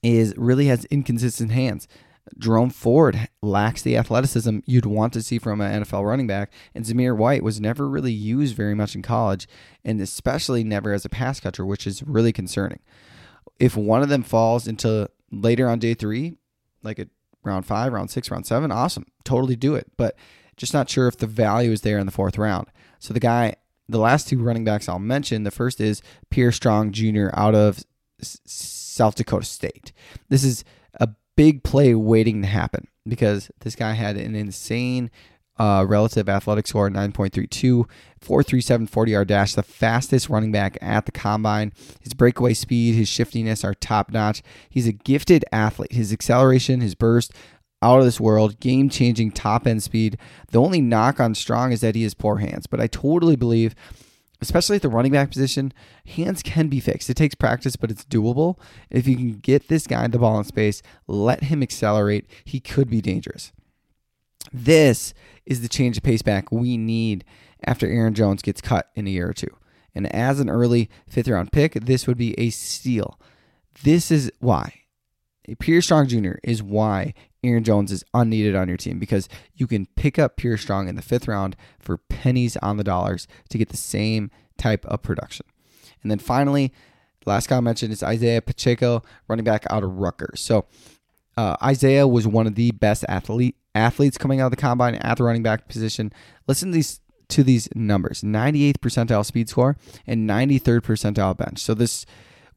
is 0.03 0.33
really 0.37 0.67
has 0.67 0.85
inconsistent 0.85 1.51
hands. 1.51 1.87
Jerome 2.37 2.69
Ford 2.69 3.27
lacks 3.41 3.81
the 3.81 3.97
athleticism 3.97 4.59
you'd 4.65 4.85
want 4.85 5.13
to 5.13 5.21
see 5.21 5.39
from 5.39 5.61
an 5.61 5.83
NFL 5.83 6.07
running 6.07 6.27
back, 6.27 6.51
and 6.73 6.85
Zamir 6.85 7.15
White 7.15 7.43
was 7.43 7.59
never 7.59 7.87
really 7.87 8.13
used 8.13 8.55
very 8.55 8.75
much 8.75 8.95
in 8.95 9.01
college, 9.01 9.47
and 9.83 9.99
especially 9.99 10.63
never 10.63 10.93
as 10.93 11.05
a 11.05 11.09
pass 11.09 11.39
catcher, 11.39 11.65
which 11.65 11.85
is 11.85 12.01
really 12.03 12.31
concerning. 12.31 12.79
If 13.59 13.75
one 13.75 14.01
of 14.01 14.09
them 14.09 14.23
falls 14.23 14.67
into 14.67 15.09
later 15.31 15.67
on 15.67 15.79
day 15.79 15.93
three, 15.93 16.37
like 16.81 16.99
a 16.99 17.07
round 17.43 17.65
five, 17.65 17.93
round 17.93 18.09
six, 18.09 18.31
round 18.31 18.45
seven, 18.45 18.71
awesome, 18.71 19.05
totally 19.23 19.55
do 19.55 19.75
it. 19.75 19.91
But 19.97 20.15
just 20.57 20.73
not 20.73 20.89
sure 20.89 21.07
if 21.07 21.17
the 21.17 21.27
value 21.27 21.71
is 21.71 21.81
there 21.81 21.99
in 21.99 22.05
the 22.05 22.11
fourth 22.11 22.37
round. 22.37 22.67
So 22.99 23.13
the 23.13 23.19
guy, 23.19 23.55
the 23.89 23.99
last 23.99 24.27
two 24.27 24.41
running 24.41 24.63
backs 24.63 24.87
I'll 24.87 24.99
mention, 24.99 25.43
the 25.43 25.51
first 25.51 25.81
is 25.81 26.01
Pierre 26.29 26.51
Strong 26.51 26.91
Jr. 26.93 27.27
out 27.33 27.55
of 27.55 27.83
South 28.21 29.15
Dakota 29.15 29.45
State. 29.45 29.91
This 30.29 30.43
is 30.43 30.63
big 31.35 31.63
play 31.63 31.95
waiting 31.95 32.41
to 32.41 32.47
happen 32.47 32.87
because 33.07 33.51
this 33.61 33.75
guy 33.75 33.93
had 33.93 34.17
an 34.17 34.35
insane 34.35 35.09
uh, 35.59 35.85
relative 35.87 36.27
athletic 36.27 36.65
score 36.65 36.89
9.32, 36.89 37.87
437 38.19 38.87
40 38.87 39.11
yard 39.11 39.27
dash, 39.27 39.53
the 39.53 39.63
fastest 39.63 40.29
running 40.29 40.51
back 40.51 40.77
at 40.81 41.05
the 41.05 41.11
combine. 41.11 41.71
His 42.01 42.13
breakaway 42.13 42.53
speed, 42.53 42.95
his 42.95 43.07
shiftiness 43.07 43.63
are 43.63 43.73
top 43.75 44.11
notch. 44.11 44.41
He's 44.69 44.87
a 44.87 44.93
gifted 44.93 45.45
athlete. 45.51 45.91
His 45.91 46.11
acceleration, 46.11 46.81
his 46.81 46.95
burst, 46.95 47.33
out 47.83 47.99
of 47.99 48.05
this 48.05 48.19
world, 48.19 48.59
game 48.59 48.89
changing 48.89 49.31
top 49.31 49.67
end 49.67 49.83
speed. 49.83 50.17
The 50.51 50.61
only 50.61 50.81
knock 50.81 51.19
on 51.19 51.35
Strong 51.35 51.73
is 51.73 51.81
that 51.81 51.95
he 51.95 52.03
has 52.03 52.13
poor 52.13 52.37
hands, 52.37 52.65
but 52.65 52.79
I 52.79 52.87
totally 52.87 53.35
believe 53.35 53.75
especially 54.43 54.75
at 54.75 54.81
the 54.81 54.89
running 54.89 55.11
back 55.11 55.29
position, 55.29 55.73
hands 56.05 56.43
can 56.43 56.67
be 56.67 56.79
fixed. 56.79 57.09
It 57.09 57.15
takes 57.15 57.35
practice, 57.35 57.75
but 57.75 57.89
it's 57.89 58.05
doable. 58.05 58.59
If 58.89 59.07
you 59.07 59.15
can 59.15 59.39
get 59.39 59.67
this 59.67 59.87
guy 59.87 60.07
the 60.07 60.19
ball 60.19 60.37
in 60.37 60.43
space, 60.43 60.81
let 61.07 61.43
him 61.43 61.63
accelerate, 61.63 62.29
he 62.43 62.59
could 62.59 62.89
be 62.89 63.01
dangerous. 63.01 63.51
This 64.51 65.13
is 65.45 65.61
the 65.61 65.69
change 65.69 65.97
of 65.97 66.03
pace 66.03 66.21
back 66.21 66.51
we 66.51 66.77
need 66.77 67.23
after 67.65 67.87
Aaron 67.87 68.13
Jones 68.13 68.41
gets 68.41 68.61
cut 68.61 68.89
in 68.95 69.07
a 69.07 69.09
year 69.09 69.29
or 69.29 69.33
two. 69.33 69.55
And 69.95 70.13
as 70.13 70.39
an 70.39 70.49
early 70.49 70.89
fifth 71.07 71.27
round 71.27 71.51
pick, 71.51 71.73
this 71.73 72.07
would 72.07 72.17
be 72.17 72.37
a 72.39 72.49
steal. 72.49 73.19
This 73.83 74.11
is 74.11 74.31
why. 74.39 74.82
Pierre 75.59 75.81
Strong 75.81 76.07
Jr. 76.07 76.33
is 76.43 76.63
why 76.63 77.13
Aaron 77.43 77.63
Jones 77.63 77.91
is 77.91 78.03
unneeded 78.13 78.55
on 78.55 78.67
your 78.67 78.77
team 78.77 78.99
because 78.99 79.27
you 79.55 79.67
can 79.67 79.85
pick 79.95 80.17
up 80.17 80.37
Pierre 80.37 80.57
Strong 80.57 80.87
in 80.87 80.95
the 80.95 81.01
fifth 81.01 81.27
round 81.27 81.55
for 81.79 81.97
pennies 81.97 82.55
on 82.57 82.77
the 82.77 82.83
dollars 82.83 83.27
to 83.49 83.57
get 83.57 83.69
the 83.69 83.77
same 83.77 84.31
type 84.57 84.85
of 84.85 85.01
production. 85.01 85.45
And 86.01 86.11
then 86.11 86.19
finally, 86.19 86.73
last 87.25 87.49
guy 87.49 87.57
I 87.57 87.61
mentioned 87.61 87.91
is 87.91 88.03
Isaiah 88.03 88.41
Pacheco, 88.41 89.03
running 89.27 89.45
back 89.45 89.65
out 89.69 89.83
of 89.83 89.97
Rutgers. 89.97 90.41
So 90.41 90.65
uh, 91.35 91.57
Isaiah 91.61 92.07
was 92.07 92.27
one 92.27 92.47
of 92.47 92.55
the 92.55 92.71
best 92.71 93.03
athlete 93.09 93.55
athletes 93.75 94.17
coming 94.17 94.39
out 94.39 94.45
of 94.45 94.51
the 94.51 94.57
combine 94.57 94.95
at 94.95 95.17
the 95.17 95.23
running 95.23 95.43
back 95.43 95.67
position. 95.67 96.13
Listen 96.47 96.69
to 96.69 96.75
these 96.75 96.99
to 97.29 97.43
these 97.43 97.67
numbers: 97.73 98.21
98th 98.21 98.77
percentile 98.77 99.25
speed 99.25 99.49
score 99.49 99.77
and 100.05 100.29
93rd 100.29 100.81
percentile 100.81 101.35
bench. 101.35 101.59
So 101.59 101.73
this 101.73 102.05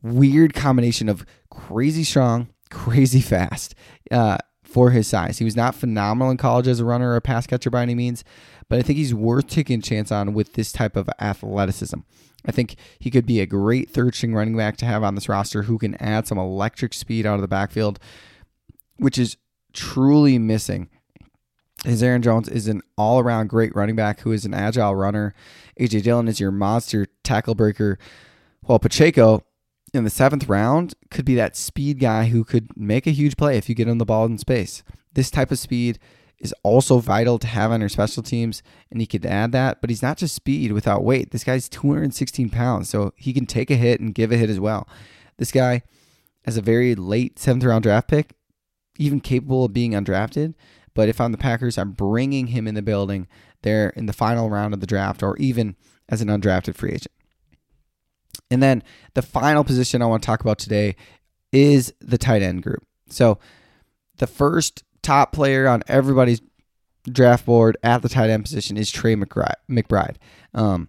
weird 0.02 0.54
combination 0.54 1.08
of 1.08 1.24
crazy 1.50 2.04
strong, 2.04 2.48
crazy 2.70 3.20
fast. 3.20 3.74
Uh, 4.10 4.38
for 4.76 4.90
his 4.90 5.06
size. 5.06 5.38
He 5.38 5.44
was 5.44 5.56
not 5.56 5.74
phenomenal 5.74 6.30
in 6.30 6.36
college 6.36 6.68
as 6.68 6.80
a 6.80 6.84
runner 6.84 7.12
or 7.12 7.16
a 7.16 7.22
pass 7.22 7.46
catcher 7.46 7.70
by 7.70 7.80
any 7.80 7.94
means, 7.94 8.24
but 8.68 8.78
I 8.78 8.82
think 8.82 8.98
he's 8.98 9.14
worth 9.14 9.46
taking 9.46 9.78
a 9.78 9.82
chance 9.82 10.12
on 10.12 10.34
with 10.34 10.52
this 10.52 10.70
type 10.70 10.96
of 10.96 11.08
athleticism. 11.18 12.00
I 12.44 12.52
think 12.52 12.76
he 12.98 13.10
could 13.10 13.24
be 13.24 13.40
a 13.40 13.46
great 13.46 13.88
third 13.88 14.14
string 14.14 14.34
running 14.34 14.54
back 14.54 14.76
to 14.78 14.84
have 14.84 15.02
on 15.02 15.14
this 15.14 15.30
roster 15.30 15.62
who 15.62 15.78
can 15.78 15.94
add 15.94 16.26
some 16.26 16.36
electric 16.36 16.92
speed 16.92 17.24
out 17.24 17.36
of 17.36 17.40
the 17.40 17.48
backfield, 17.48 17.98
which 18.98 19.16
is 19.18 19.38
truly 19.72 20.38
missing. 20.38 20.90
As 21.84 22.02
Aaron 22.02 22.22
Jones 22.22 22.48
is 22.48 22.68
an 22.68 22.82
all 22.98 23.18
around 23.18 23.48
great 23.48 23.74
running 23.74 23.96
back 23.96 24.20
who 24.20 24.32
is 24.32 24.44
an 24.44 24.54
agile 24.54 24.94
runner. 24.94 25.34
AJ 25.80 26.02
Dillon 26.02 26.28
is 26.28 26.40
your 26.40 26.50
monster 26.50 27.06
tackle 27.22 27.54
breaker. 27.54 27.98
While 28.62 28.78
Pacheco 28.78 29.42
in 29.92 30.04
the 30.04 30.10
seventh 30.10 30.48
round 30.48 30.94
could 31.10 31.24
be 31.24 31.34
that 31.36 31.56
speed 31.56 31.98
guy 32.00 32.26
who 32.26 32.44
could 32.44 32.76
make 32.76 33.06
a 33.06 33.12
huge 33.12 33.36
play 33.36 33.56
if 33.56 33.68
you 33.68 33.74
get 33.74 33.88
him 33.88 33.98
the 33.98 34.04
ball 34.04 34.26
in 34.26 34.38
space. 34.38 34.82
This 35.14 35.30
type 35.30 35.50
of 35.50 35.58
speed 35.58 35.98
is 36.38 36.54
also 36.62 36.98
vital 36.98 37.38
to 37.38 37.46
have 37.46 37.72
on 37.72 37.80
your 37.80 37.88
special 37.88 38.22
teams, 38.22 38.62
and 38.90 39.00
he 39.00 39.06
could 39.06 39.24
add 39.24 39.52
that. 39.52 39.80
But 39.80 39.90
he's 39.90 40.02
not 40.02 40.18
just 40.18 40.34
speed 40.34 40.72
without 40.72 41.04
weight. 41.04 41.30
This 41.30 41.44
guy's 41.44 41.68
216 41.68 42.50
pounds, 42.50 42.88
so 42.88 43.12
he 43.16 43.32
can 43.32 43.46
take 43.46 43.70
a 43.70 43.76
hit 43.76 44.00
and 44.00 44.14
give 44.14 44.32
a 44.32 44.36
hit 44.36 44.50
as 44.50 44.60
well. 44.60 44.86
This 45.38 45.52
guy, 45.52 45.82
as 46.44 46.56
a 46.56 46.62
very 46.62 46.94
late 46.94 47.38
seventh 47.38 47.64
round 47.64 47.84
draft 47.84 48.08
pick, 48.08 48.32
even 48.98 49.20
capable 49.20 49.64
of 49.64 49.72
being 49.72 49.92
undrafted. 49.92 50.54
But 50.94 51.08
if 51.08 51.20
I'm 51.20 51.32
the 51.32 51.38
Packers, 51.38 51.76
I'm 51.78 51.92
bringing 51.92 52.48
him 52.48 52.66
in 52.66 52.74
the 52.74 52.82
building 52.82 53.28
there 53.62 53.90
in 53.90 54.06
the 54.06 54.12
final 54.12 54.50
round 54.50 54.74
of 54.74 54.80
the 54.80 54.86
draft, 54.86 55.22
or 55.22 55.36
even 55.38 55.76
as 56.08 56.20
an 56.20 56.28
undrafted 56.28 56.74
free 56.74 56.92
agent. 56.92 57.12
And 58.50 58.62
then 58.62 58.82
the 59.14 59.22
final 59.22 59.64
position 59.64 60.02
I 60.02 60.06
want 60.06 60.22
to 60.22 60.26
talk 60.26 60.40
about 60.40 60.58
today 60.58 60.96
is 61.52 61.92
the 62.00 62.18
tight 62.18 62.42
end 62.42 62.62
group. 62.62 62.84
So 63.08 63.38
the 64.18 64.26
first 64.26 64.84
top 65.02 65.32
player 65.32 65.68
on 65.68 65.82
everybody's 65.88 66.40
draft 67.10 67.46
board 67.46 67.76
at 67.82 68.02
the 68.02 68.08
tight 68.08 68.30
end 68.30 68.44
position 68.44 68.76
is 68.76 68.90
Trey 68.90 69.14
McBride. 69.14 70.16
Um, 70.54 70.88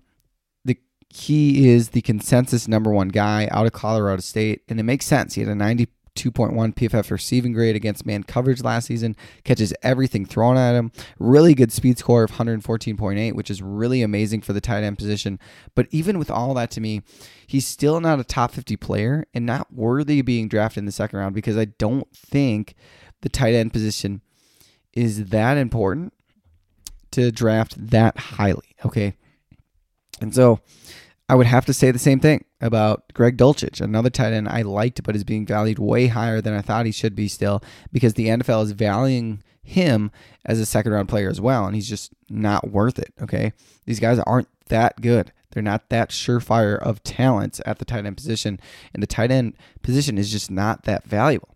the 0.66 0.78
he 1.10 1.70
is 1.70 1.90
the 1.90 2.02
consensus 2.02 2.68
number 2.68 2.92
one 2.92 3.10
guy 3.10 3.48
out 3.52 3.66
of 3.66 3.74
Colorado 3.74 4.22
State, 4.22 4.64
and 4.68 4.80
it 4.80 4.84
makes 4.84 5.06
sense. 5.06 5.36
He 5.36 5.42
had 5.42 5.50
a 5.50 5.56
90 5.56 5.88
2.1 6.18 6.76
PFF 6.76 7.12
receiving 7.12 7.54
grade 7.54 7.76
against 7.76 8.06
man 8.06 8.24
coverage 8.24 8.64
last 8.64 8.88
season. 8.88 9.16
Catches 9.44 9.74
everything 9.84 10.26
thrown 10.26 10.58
at 10.58 10.76
him. 10.76 10.92
Really 11.20 11.54
good 11.54 11.72
speed 11.72 11.98
score 11.98 12.24
of 12.24 12.32
114.8, 12.32 13.34
which 13.34 13.52
is 13.52 13.62
really 13.62 14.02
amazing 14.02 14.42
for 14.42 14.54
the 14.54 14.62
tight 14.62 14.84
end 14.84 14.98
position. 14.98 15.40
But 15.76 15.88
even 15.92 16.20
with 16.20 16.32
all 16.32 16.54
that 16.56 16.72
to 16.72 16.82
me, 16.82 17.04
he's 17.46 17.68
still 17.68 18.00
not 18.02 18.20
a 18.20 18.24
top 18.24 18.52
50 18.52 18.76
player 18.78 19.26
and 19.34 19.46
not 19.46 19.74
worthy 19.74 20.20
of 20.20 20.26
being 20.26 20.48
drafted 20.48 20.80
in 20.80 20.86
the 20.86 20.92
second 20.92 21.20
round 21.20 21.36
because 21.36 21.58
I 21.58 21.66
don't 21.66 22.12
think 22.14 22.76
the 23.22 23.30
tight 23.30 23.54
end 23.54 23.72
position 23.72 24.22
is 24.94 25.26
that 25.26 25.58
important 25.58 26.14
to 27.12 27.32
draft 27.32 27.76
that 27.92 28.18
highly. 28.18 28.76
Okay. 28.86 29.14
And 30.20 30.34
so 30.34 30.60
I 31.30 31.36
would 31.36 31.48
have 31.48 31.66
to 31.66 31.74
say 31.74 31.92
the 31.92 32.00
same 32.00 32.20
thing 32.20 32.46
about 32.62 33.12
Greg 33.14 33.38
Dulcich, 33.38 33.82
another 33.82 34.10
tight 34.10 34.32
end 34.32 34.48
I 34.48 34.62
liked, 34.62 35.04
but 35.04 35.16
is 35.16 35.26
being 35.26 35.46
valued 35.46 35.78
way 35.78 36.08
higher 36.08 36.40
than 36.40 36.54
I 36.54 36.62
thought 36.62 36.86
he 36.86 36.92
should 36.94 37.16
be 37.16 37.28
still 37.28 37.62
because 37.92 38.14
the 38.14 38.28
NFL 38.28 38.64
is 38.64 38.72
valuing 38.72 39.44
him 39.62 40.12
as 40.46 40.60
a 40.60 40.66
second 40.66 40.94
round 40.94 41.10
player 41.10 41.30
as 41.30 41.42
well, 41.42 41.66
and 41.66 41.76
he's 41.76 41.90
just 41.90 42.14
not 42.30 42.72
worth 42.72 42.98
it. 42.98 43.14
Okay. 43.22 43.52
These 43.86 44.00
guys 44.00 44.20
aren't 44.20 44.48
that 44.70 45.02
good. 45.02 45.34
They're 45.52 45.64
not 45.64 45.90
that 45.90 46.10
surefire 46.12 46.78
of 46.80 47.04
talents 47.04 47.60
at 47.66 47.80
the 47.80 47.86
tight 47.86 48.06
end 48.06 48.16
position, 48.16 48.60
and 48.94 49.04
the 49.04 49.08
tight 49.08 49.32
end 49.32 49.56
position 49.82 50.18
is 50.18 50.32
just 50.32 50.50
not 50.50 50.84
that 50.84 51.04
valuable. 51.04 51.50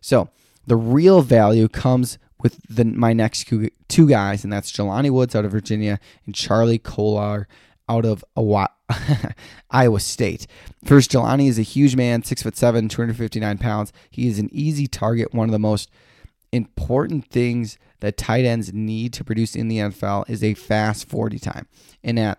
So 0.00 0.28
The 0.66 0.76
real 0.76 1.22
value 1.22 1.68
comes 1.68 2.18
with 2.42 2.60
the 2.68 2.84
my 2.84 3.12
next 3.12 3.50
two, 3.88 4.08
guys, 4.08 4.44
and 4.44 4.52
that's 4.52 4.72
Jelani 4.72 5.10
Woods 5.10 5.34
out 5.34 5.44
of 5.44 5.50
Virginia 5.50 5.98
and 6.26 6.34
Charlie 6.34 6.78
Kolar 6.78 7.48
out 7.88 8.04
of 8.04 8.24
Iowa 9.70 10.00
State. 10.00 10.46
First, 10.84 11.10
Jelani 11.10 11.48
is 11.48 11.58
a 11.58 11.62
huge 11.62 11.96
man, 11.96 12.22
six 12.22 12.42
foot 12.42 12.56
seven, 12.56 12.88
259 12.88 13.58
pounds. 13.58 13.92
He 14.10 14.28
is 14.28 14.38
an 14.38 14.48
easy 14.52 14.86
target. 14.86 15.34
One 15.34 15.48
of 15.48 15.52
the 15.52 15.58
most 15.58 15.90
important 16.52 17.26
things 17.26 17.78
that 18.00 18.16
tight 18.16 18.44
ends 18.44 18.72
need 18.72 19.12
to 19.14 19.24
produce 19.24 19.56
in 19.56 19.68
the 19.68 19.78
NFL 19.78 20.28
is 20.28 20.42
a 20.44 20.54
fast 20.54 21.08
40 21.08 21.38
time. 21.38 21.66
And 22.02 22.18
at 22.18 22.38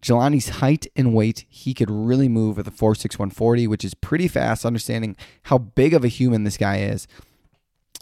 Jelani's 0.00 0.60
height 0.60 0.86
and 0.94 1.14
weight, 1.14 1.44
he 1.48 1.74
could 1.74 1.90
really 1.90 2.28
move 2.28 2.58
with 2.58 2.68
a 2.68 2.70
4.6140, 2.70 3.66
which 3.66 3.84
is 3.84 3.94
pretty 3.94 4.28
fast, 4.28 4.66
understanding 4.66 5.16
how 5.44 5.58
big 5.58 5.94
of 5.94 6.04
a 6.04 6.08
human 6.08 6.44
this 6.44 6.58
guy 6.58 6.78
is. 6.78 7.08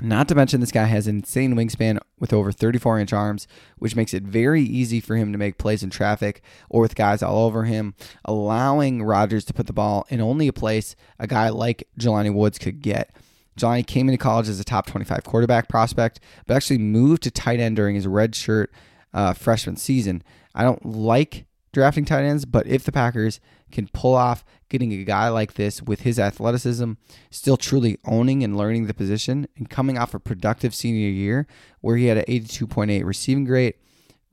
Not 0.01 0.27
to 0.29 0.35
mention, 0.35 0.61
this 0.61 0.73
guy 0.73 0.85
has 0.85 1.07
an 1.07 1.17
insane 1.17 1.55
wingspan 1.55 1.99
with 2.19 2.33
over 2.33 2.51
34 2.51 2.99
inch 2.99 3.13
arms, 3.13 3.47
which 3.77 3.95
makes 3.95 4.15
it 4.15 4.23
very 4.23 4.63
easy 4.63 5.01
for 5.01 5.17
him 5.17 5.33
to 5.33 5.39
make 5.39 5.59
plays 5.59 5.83
in 5.83 5.91
traffic 5.91 6.43
or 6.71 6.81
with 6.81 6.95
guys 6.95 7.23
all 7.23 7.45
over 7.45 7.65
him, 7.65 7.95
allowing 8.25 9.03
Rodgers 9.03 9.45
to 9.45 9.53
put 9.53 9.67
the 9.67 9.73
ball 9.73 10.07
in 10.09 10.21
only 10.21 10.49
a 10.49 10.53
place 10.53 10.97
a 11.19 11.27
guy 11.27 11.51
like 11.51 11.87
Jelani 11.99 12.33
Woods 12.33 12.59
could 12.59 12.81
get. 12.81 13.15
Jelani 13.59 13.87
came 13.87 14.09
into 14.09 14.19
college 14.19 14.49
as 14.49 14.59
a 14.59 14.65
top 14.65 14.87
25 14.87 15.25
quarterback 15.25 15.69
prospect, 15.69 16.21
but 16.47 16.57
actually 16.57 16.79
moved 16.79 17.23
to 17.25 17.31
tight 17.31 17.61
end 17.61 17.77
during 17.77 17.95
his 17.95 18.07
redshirt 18.07 18.69
uh, 19.13 19.35
freshman 19.35 19.77
season. 19.77 20.23
I 20.55 20.65
don't 20.65 20.85
like 20.85 21.47
drafting 21.73 22.05
tight 22.05 22.25
ends, 22.25 22.45
but 22.45 22.67
if 22.67 22.85
the 22.85 22.93
Packers 22.93 23.41
can 23.73 23.89
pull 23.89 24.15
off 24.15 24.45
getting 24.69 24.93
a 24.93 25.05
guy 25.05 25.29
like 25.29 25.55
this 25.55 25.83
with 25.83 26.03
his 26.03 26.19
athleticism, 26.19 26.93
still 27.31 27.57
truly 27.57 27.99
owning 28.05 28.45
and 28.45 28.57
learning 28.57 28.87
the 28.87 28.95
position, 28.95 29.47
and 29.57 29.69
coming 29.69 29.99
off 29.99 30.15
a 30.15 30.21
productive 30.21 30.75
senior 30.75 31.09
year 31.09 31.47
where 31.81 31.97
he 31.97 32.07
had 32.07 32.19
an 32.19 32.25
82.8 32.25 33.05
receiving 33.05 33.45
grade, 33.45 33.75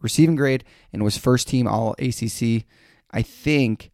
receiving 0.02 0.36
grade, 0.36 0.64
and 0.94 1.04
was 1.04 1.18
first 1.18 1.48
team 1.48 1.68
All 1.68 1.96
ACC, 2.00 2.66
I 3.12 3.22
think 3.22 3.92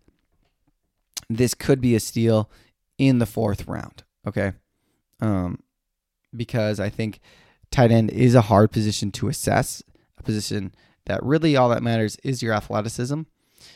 this 1.30 1.54
could 1.54 1.82
be 1.82 1.96
a 1.96 2.00
steal 2.00 2.50
in 2.98 3.20
the 3.20 3.26
fourth 3.26 3.68
round. 3.68 4.04
Okay, 4.28 4.54
um, 5.22 5.60
because 6.36 6.80
I 6.80 6.90
think 6.90 7.20
tight 7.72 7.92
end 7.92 8.12
is 8.12 8.36
a 8.36 8.42
hard 8.42 8.72
position 8.72 9.12
to 9.14 9.28
assess, 9.28 9.84
a 10.18 10.24
position 10.24 10.74
that 11.06 11.24
really 11.24 11.56
all 11.56 11.70
that 11.70 11.84
matters 11.84 12.18
is 12.24 12.42
your 12.42 12.54
athleticism. 12.54 13.22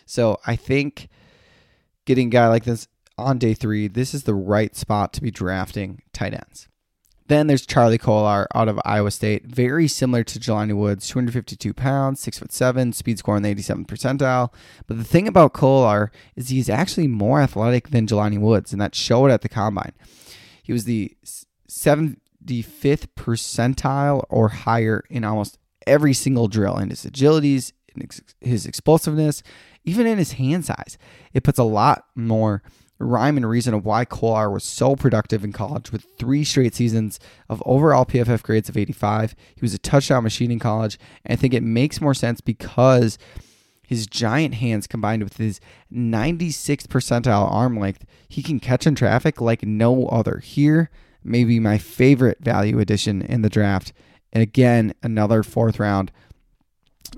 So 0.05 0.39
I 0.45 0.55
think 0.55 1.09
getting 2.05 2.27
a 2.27 2.31
guy 2.31 2.47
like 2.47 2.65
this 2.65 2.87
on 3.17 3.37
day 3.37 3.53
three, 3.53 3.87
this 3.87 4.13
is 4.13 4.23
the 4.23 4.35
right 4.35 4.75
spot 4.75 5.13
to 5.13 5.21
be 5.21 5.31
drafting 5.31 6.01
tight 6.13 6.33
ends. 6.33 6.67
Then 7.29 7.45
there's 7.45 7.65
Charlie 7.65 7.99
Kolar 7.99 8.47
out 8.55 8.67
of 8.67 8.79
Iowa 8.83 9.11
State, 9.11 9.45
very 9.45 9.87
similar 9.87 10.23
to 10.23 10.39
Jelani 10.39 10.75
Woods, 10.75 11.07
252 11.09 11.75
pounds, 11.75 12.19
six 12.19 12.39
foot 12.39 12.51
seven, 12.51 12.91
speed 12.91 13.19
score 13.19 13.37
in 13.37 13.43
the 13.43 13.53
87th 13.53 13.85
percentile. 13.85 14.51
But 14.87 14.97
the 14.97 15.03
thing 15.03 15.27
about 15.27 15.53
Kolar 15.53 16.11
is 16.35 16.49
he's 16.49 16.69
actually 16.69 17.07
more 17.07 17.39
athletic 17.39 17.89
than 17.89 18.07
Jelani 18.07 18.39
Woods, 18.39 18.71
and 18.71 18.81
that 18.81 18.95
showed 18.95 19.29
at 19.29 19.41
the 19.41 19.49
combine. 19.49 19.93
He 20.63 20.73
was 20.73 20.85
the 20.85 21.15
75th 21.69 22.17
percentile 23.15 24.25
or 24.27 24.49
higher 24.49 25.03
in 25.11 25.23
almost 25.23 25.59
every 25.85 26.15
single 26.15 26.47
drill 26.47 26.79
in 26.79 26.89
his 26.89 27.05
agilities, 27.05 27.73
his 28.41 28.65
explosiveness, 28.65 29.43
even 29.89 30.07
in 30.07 30.17
his 30.17 30.33
hand 30.33 30.65
size. 30.65 30.97
It 31.33 31.43
puts 31.43 31.59
a 31.59 31.63
lot 31.63 32.05
more 32.15 32.61
rhyme 32.99 33.37
and 33.37 33.49
reason 33.49 33.73
of 33.73 33.85
why 33.85 34.03
Kolar 34.05 34.49
was 34.49 34.63
so 34.63 34.95
productive 34.95 35.43
in 35.43 35.53
college 35.53 35.91
with 35.91 36.05
three 36.17 36.43
straight 36.43 36.75
seasons 36.75 37.19
of 37.47 37.63
overall 37.65 38.05
PFF 38.05 38.43
grades 38.43 38.67
of 38.67 38.77
85. 38.77 39.35
He 39.55 39.61
was 39.61 39.73
a 39.73 39.79
touchdown 39.79 40.23
machine 40.23 40.51
in 40.51 40.59
college, 40.59 40.99
and 41.23 41.33
I 41.33 41.35
think 41.35 41.53
it 41.53 41.63
makes 41.63 42.01
more 42.01 42.13
sense 42.13 42.41
because 42.41 43.17
his 43.87 44.05
giant 44.05 44.55
hands 44.55 44.85
combined 44.85 45.23
with 45.23 45.37
his 45.37 45.59
96th 45.91 46.87
percentile 46.87 47.51
arm 47.51 47.79
length, 47.79 48.05
he 48.27 48.43
can 48.43 48.59
catch 48.59 48.85
in 48.85 48.95
traffic 48.95 49.41
like 49.41 49.63
no 49.63 50.05
other. 50.07 50.39
Here, 50.39 50.91
maybe 51.23 51.59
my 51.59 51.77
favorite 51.77 52.39
value 52.39 52.79
addition 52.79 53.21
in 53.21 53.41
the 53.41 53.49
draft. 53.49 53.93
And 54.31 54.43
again, 54.43 54.93
another 55.01 55.41
fourth 55.41 55.79
round 55.79 56.11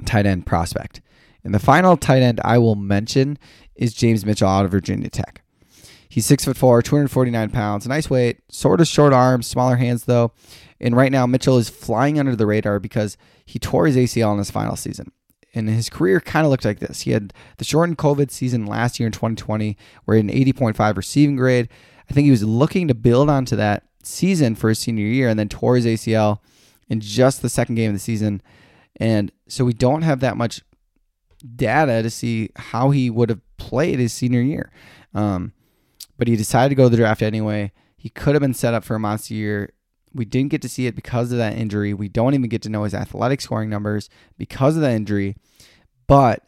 tight 0.06 0.26
end 0.26 0.46
prospect. 0.46 1.02
And 1.44 1.54
the 1.54 1.60
final 1.60 1.98
tight 1.98 2.22
end 2.22 2.40
I 2.44 2.58
will 2.58 2.76
mention 2.76 3.38
is 3.76 3.94
James 3.94 4.26
Mitchell 4.26 4.48
out 4.48 4.66
of 4.66 4.72
Virginia 4.72 5.10
Tech. 5.10 5.42
He's 6.08 6.26
six 6.26 6.44
foot 6.44 6.58
four, 6.58 6.82
249 6.82 7.50
pounds, 7.52 7.88
nice 7.88 8.10
weight, 8.10 8.40
sort 8.50 8.82
of 8.82 8.88
short 8.88 9.14
arms, 9.14 9.48
smaller 9.48 9.78
hands 9.78 10.04
though. 10.04 10.34
And 10.80 10.96
right 10.96 11.12
now, 11.12 11.26
Mitchell 11.26 11.58
is 11.58 11.70
flying 11.70 12.20
under 12.20 12.36
the 12.36 12.48
radar 12.48 12.80
because 12.80 13.16
he 13.46 13.60
tore 13.60 13.86
his 13.86 13.96
ACL 13.96 14.34
in 14.34 14.40
his 14.40 14.52
final 14.52 14.76
season. 14.76 15.12
And 15.54 15.70
his 15.70 15.90
career 15.90 16.20
kind 16.20 16.46
of 16.46 16.50
looked 16.50 16.66
like 16.66 16.80
this. 16.80 17.02
He 17.02 17.12
had 17.12 17.34
the 17.58 17.64
shortened 17.64 17.98
COVID 17.98 18.32
season 18.32 18.66
last 18.66 19.00
year 19.00 19.08
in 19.08 19.14
2020, 19.14 19.78
where 20.06 20.18
he 20.18 20.26
had 20.26 20.34
an 20.34 20.54
80.5 20.54 20.98
receiving 20.98 21.36
grade. 21.36 21.70
I 22.10 22.14
think 22.14 22.26
he 22.26 22.32
was 22.32 22.44
looking 22.44 22.88
to 22.88 22.96
build 22.96 23.30
onto 23.30 23.56
that 23.58 23.84
season 24.04 24.56
for 24.56 24.70
his 24.70 24.80
senior 24.80 25.06
year 25.06 25.30
and 25.30 25.38
then 25.38 25.50
tore 25.50 25.76
his 25.76 25.86
ACL 25.86 26.40
in 26.90 27.00
just 27.00 27.42
the 27.42 27.50
second 27.50 27.76
game 27.76 27.92
of 27.92 27.96
the 27.96 28.00
season. 28.00 28.42
And 28.98 29.32
so 29.48 29.64
we 29.66 29.74
don't 29.74 30.02
have 30.02 30.20
that 30.22 30.36
much 30.36 30.62
data 31.42 32.04
to 32.04 32.10
see 32.10 32.50
how 32.56 32.92
he 32.92 33.10
would 33.10 33.30
have 33.30 33.42
played 33.58 34.00
his 34.00 34.14
senior 34.14 34.42
year. 34.42 34.72
Um, 35.14 35.54
but 36.18 36.28
he 36.28 36.36
decided 36.36 36.70
to 36.70 36.76
go 36.76 36.84
to 36.84 36.90
the 36.90 36.98
draft 36.98 37.22
anyway. 37.22 37.72
He 37.98 38.10
could 38.10 38.36
have 38.36 38.42
been 38.42 38.54
set 38.54 38.74
up 38.74 38.84
for 38.84 38.96
a 38.96 39.00
monster 39.00 39.34
year. 39.34 39.74
We 40.14 40.26
didn't 40.26 40.52
get 40.52 40.62
to 40.64 40.70
see 40.70 40.88
it 40.88 40.96
because 40.96 41.32
of 41.32 41.38
that 41.38 41.58
injury. 41.58 41.94
We 41.94 42.10
don't 42.10 42.34
even 42.34 42.50
get 42.50 42.62
to 42.64 42.70
know 42.70 42.84
his 42.84 42.94
athletic 42.94 43.42
scoring 43.42 43.70
numbers 43.70 44.10
because 44.38 44.76
of 44.76 44.82
that 44.82 44.92
injury. 44.92 45.36
But 46.08 46.44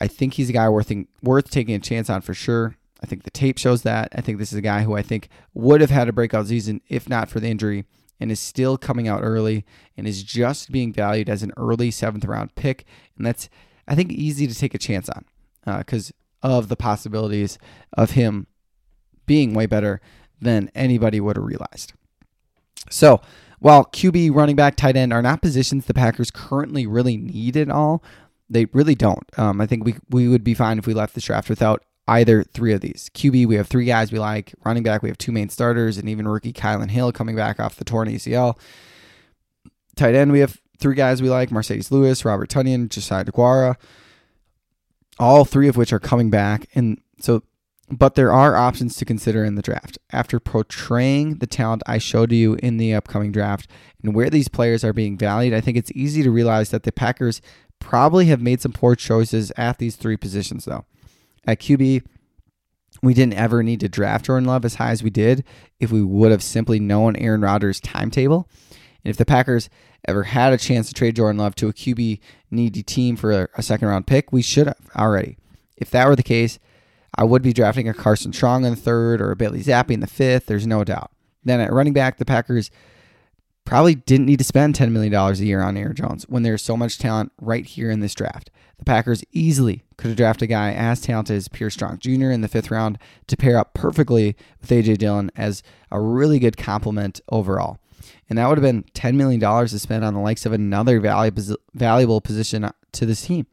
I 0.00 0.06
think 0.06 0.34
he's 0.34 0.50
a 0.50 0.52
guy 0.52 0.68
worth 0.68 0.92
worth 1.22 1.50
taking 1.50 1.74
a 1.74 1.78
chance 1.78 2.10
on 2.10 2.22
for 2.22 2.34
sure. 2.34 2.76
I 3.02 3.06
think 3.06 3.24
the 3.24 3.30
tape 3.30 3.58
shows 3.58 3.82
that. 3.82 4.10
I 4.14 4.20
think 4.20 4.38
this 4.38 4.52
is 4.52 4.58
a 4.58 4.62
guy 4.62 4.82
who 4.82 4.94
I 4.94 5.02
think 5.02 5.28
would 5.54 5.80
have 5.80 5.90
had 5.90 6.08
a 6.08 6.12
breakout 6.12 6.46
season 6.46 6.80
if 6.88 7.08
not 7.08 7.28
for 7.28 7.40
the 7.40 7.48
injury 7.48 7.84
and 8.20 8.30
is 8.30 8.38
still 8.38 8.78
coming 8.78 9.08
out 9.08 9.22
early 9.22 9.64
and 9.96 10.06
is 10.06 10.22
just 10.22 10.70
being 10.70 10.92
valued 10.92 11.28
as 11.28 11.42
an 11.42 11.52
early 11.56 11.90
seventh 11.90 12.24
round 12.24 12.54
pick. 12.54 12.84
And 13.16 13.26
that's 13.26 13.48
I 13.92 13.94
think 13.94 14.10
easy 14.10 14.46
to 14.46 14.54
take 14.54 14.74
a 14.74 14.78
chance 14.78 15.10
on 15.10 15.26
because 15.78 16.10
uh, 16.42 16.56
of 16.56 16.68
the 16.70 16.76
possibilities 16.76 17.58
of 17.92 18.12
him 18.12 18.46
being 19.26 19.52
way 19.52 19.66
better 19.66 20.00
than 20.40 20.70
anybody 20.74 21.20
would 21.20 21.36
have 21.36 21.44
realized. 21.44 21.92
So, 22.88 23.20
while 23.58 23.84
QB, 23.84 24.34
running 24.34 24.56
back, 24.56 24.76
tight 24.76 24.96
end 24.96 25.12
are 25.12 25.20
not 25.20 25.42
positions 25.42 25.84
the 25.84 25.92
Packers 25.92 26.30
currently 26.30 26.86
really 26.86 27.18
need 27.18 27.54
at 27.54 27.68
all, 27.68 28.02
they 28.48 28.64
really 28.72 28.94
don't. 28.94 29.24
Um, 29.38 29.60
I 29.60 29.66
think 29.66 29.84
we 29.84 29.96
we 30.08 30.26
would 30.26 30.42
be 30.42 30.54
fine 30.54 30.78
if 30.78 30.86
we 30.86 30.94
left 30.94 31.14
the 31.14 31.20
draft 31.20 31.50
without 31.50 31.84
either 32.08 32.42
three 32.44 32.72
of 32.72 32.80
these. 32.80 33.10
QB, 33.14 33.46
we 33.46 33.56
have 33.56 33.68
three 33.68 33.84
guys 33.84 34.10
we 34.10 34.18
like. 34.18 34.54
Running 34.64 34.82
back, 34.82 35.02
we 35.02 35.10
have 35.10 35.18
two 35.18 35.32
main 35.32 35.50
starters, 35.50 35.98
and 35.98 36.08
even 36.08 36.26
rookie 36.26 36.54
Kylin 36.54 36.90
Hill 36.90 37.12
coming 37.12 37.36
back 37.36 37.60
off 37.60 37.76
the 37.76 37.84
torn 37.84 38.08
ACL. 38.08 38.58
Tight 39.96 40.14
end, 40.14 40.32
we 40.32 40.40
have 40.40 40.61
three 40.82 40.94
guys 40.94 41.22
we 41.22 41.30
like 41.30 41.50
Marcedes 41.50 41.90
Lewis, 41.90 42.24
Robert 42.24 42.50
Tonyan, 42.50 42.88
Josiah 42.88 43.24
DeGuara, 43.24 43.76
all 45.18 45.44
three 45.44 45.68
of 45.68 45.76
which 45.76 45.92
are 45.92 45.98
coming 45.98 46.28
back. 46.28 46.68
And 46.74 47.00
so, 47.20 47.42
but 47.90 48.14
there 48.14 48.32
are 48.32 48.56
options 48.56 48.96
to 48.96 49.04
consider 49.04 49.44
in 49.44 49.54
the 49.54 49.62
draft. 49.62 49.98
After 50.12 50.40
portraying 50.40 51.36
the 51.36 51.46
talent 51.46 51.82
I 51.86 51.98
showed 51.98 52.32
you 52.32 52.54
in 52.62 52.78
the 52.78 52.94
upcoming 52.94 53.32
draft 53.32 53.68
and 54.02 54.14
where 54.14 54.30
these 54.30 54.48
players 54.48 54.82
are 54.84 54.92
being 54.92 55.16
valued, 55.16 55.54
I 55.54 55.60
think 55.60 55.76
it's 55.76 55.92
easy 55.92 56.22
to 56.22 56.30
realize 56.30 56.70
that 56.70 56.82
the 56.82 56.92
Packers 56.92 57.40
probably 57.78 58.26
have 58.26 58.40
made 58.40 58.60
some 58.60 58.72
poor 58.72 58.94
choices 58.94 59.52
at 59.56 59.78
these 59.78 59.96
three 59.96 60.16
positions, 60.16 60.64
though. 60.64 60.84
At 61.46 61.60
QB, 61.60 62.04
we 63.02 63.14
didn't 63.14 63.34
ever 63.34 63.62
need 63.62 63.80
to 63.80 63.88
draft 63.88 64.26
Jordan 64.26 64.46
Love 64.46 64.64
as 64.64 64.76
high 64.76 64.90
as 64.90 65.02
we 65.02 65.10
did 65.10 65.44
if 65.80 65.90
we 65.90 66.02
would 66.02 66.30
have 66.30 66.42
simply 66.42 66.78
known 66.78 67.16
Aaron 67.16 67.40
Rodgers' 67.40 67.80
timetable. 67.80 68.48
And 69.04 69.10
if 69.10 69.16
the 69.16 69.26
Packers 69.26 69.68
ever 70.06 70.24
had 70.24 70.52
a 70.52 70.58
chance 70.58 70.88
to 70.88 70.94
trade 70.94 71.16
Jordan 71.16 71.38
Love 71.38 71.54
to 71.56 71.68
a 71.68 71.72
QB 71.72 72.20
needy 72.50 72.82
team 72.82 73.16
for 73.16 73.32
a, 73.32 73.48
a 73.56 73.62
second 73.62 73.88
round 73.88 74.06
pick, 74.06 74.32
we 74.32 74.42
should 74.42 74.66
have 74.66 74.78
already. 74.96 75.38
If 75.76 75.90
that 75.90 76.06
were 76.06 76.16
the 76.16 76.22
case, 76.22 76.58
I 77.14 77.24
would 77.24 77.42
be 77.42 77.52
drafting 77.52 77.88
a 77.88 77.94
Carson 77.94 78.32
Strong 78.32 78.64
in 78.64 78.70
the 78.70 78.80
third 78.80 79.20
or 79.20 79.30
a 79.30 79.36
Bailey 79.36 79.62
Zappe 79.62 79.90
in 79.90 80.00
the 80.00 80.06
fifth. 80.06 80.46
There's 80.46 80.66
no 80.66 80.84
doubt. 80.84 81.10
Then 81.44 81.60
at 81.60 81.72
running 81.72 81.92
back, 81.92 82.18
the 82.18 82.24
Packers 82.24 82.70
probably 83.64 83.94
didn't 83.94 84.26
need 84.26 84.38
to 84.38 84.44
spend 84.44 84.74
$10 84.74 84.90
million 84.90 85.14
a 85.14 85.32
year 85.34 85.60
on 85.60 85.76
Aaron 85.76 85.94
Jones 85.94 86.24
when 86.28 86.42
there's 86.42 86.62
so 86.62 86.76
much 86.76 86.98
talent 86.98 87.32
right 87.40 87.64
here 87.64 87.90
in 87.90 88.00
this 88.00 88.14
draft. 88.14 88.50
The 88.78 88.84
Packers 88.84 89.22
easily 89.32 89.84
could 89.96 90.08
have 90.08 90.16
drafted 90.16 90.46
a 90.46 90.52
guy 90.52 90.72
as 90.72 91.00
talented 91.00 91.36
as 91.36 91.48
Pierre 91.48 91.70
Strong 91.70 91.98
Jr. 91.98 92.30
in 92.30 92.40
the 92.40 92.48
fifth 92.48 92.70
round 92.70 92.98
to 93.28 93.36
pair 93.36 93.56
up 93.56 93.74
perfectly 93.74 94.36
with 94.60 94.72
A.J. 94.72 94.96
Dillon 94.96 95.30
as 95.36 95.62
a 95.90 96.00
really 96.00 96.38
good 96.38 96.56
complement 96.56 97.20
overall. 97.30 97.78
And 98.28 98.38
that 98.38 98.48
would 98.48 98.58
have 98.58 98.62
been 98.62 98.84
$10 98.94 99.14
million 99.14 99.40
to 99.40 99.78
spend 99.78 100.04
on 100.04 100.14
the 100.14 100.20
likes 100.20 100.46
of 100.46 100.52
another 100.52 101.00
valuable, 101.00 102.20
position 102.20 102.64
uh, 102.64 102.72
to 102.92 103.06
this 103.06 103.26
team. 103.26 103.46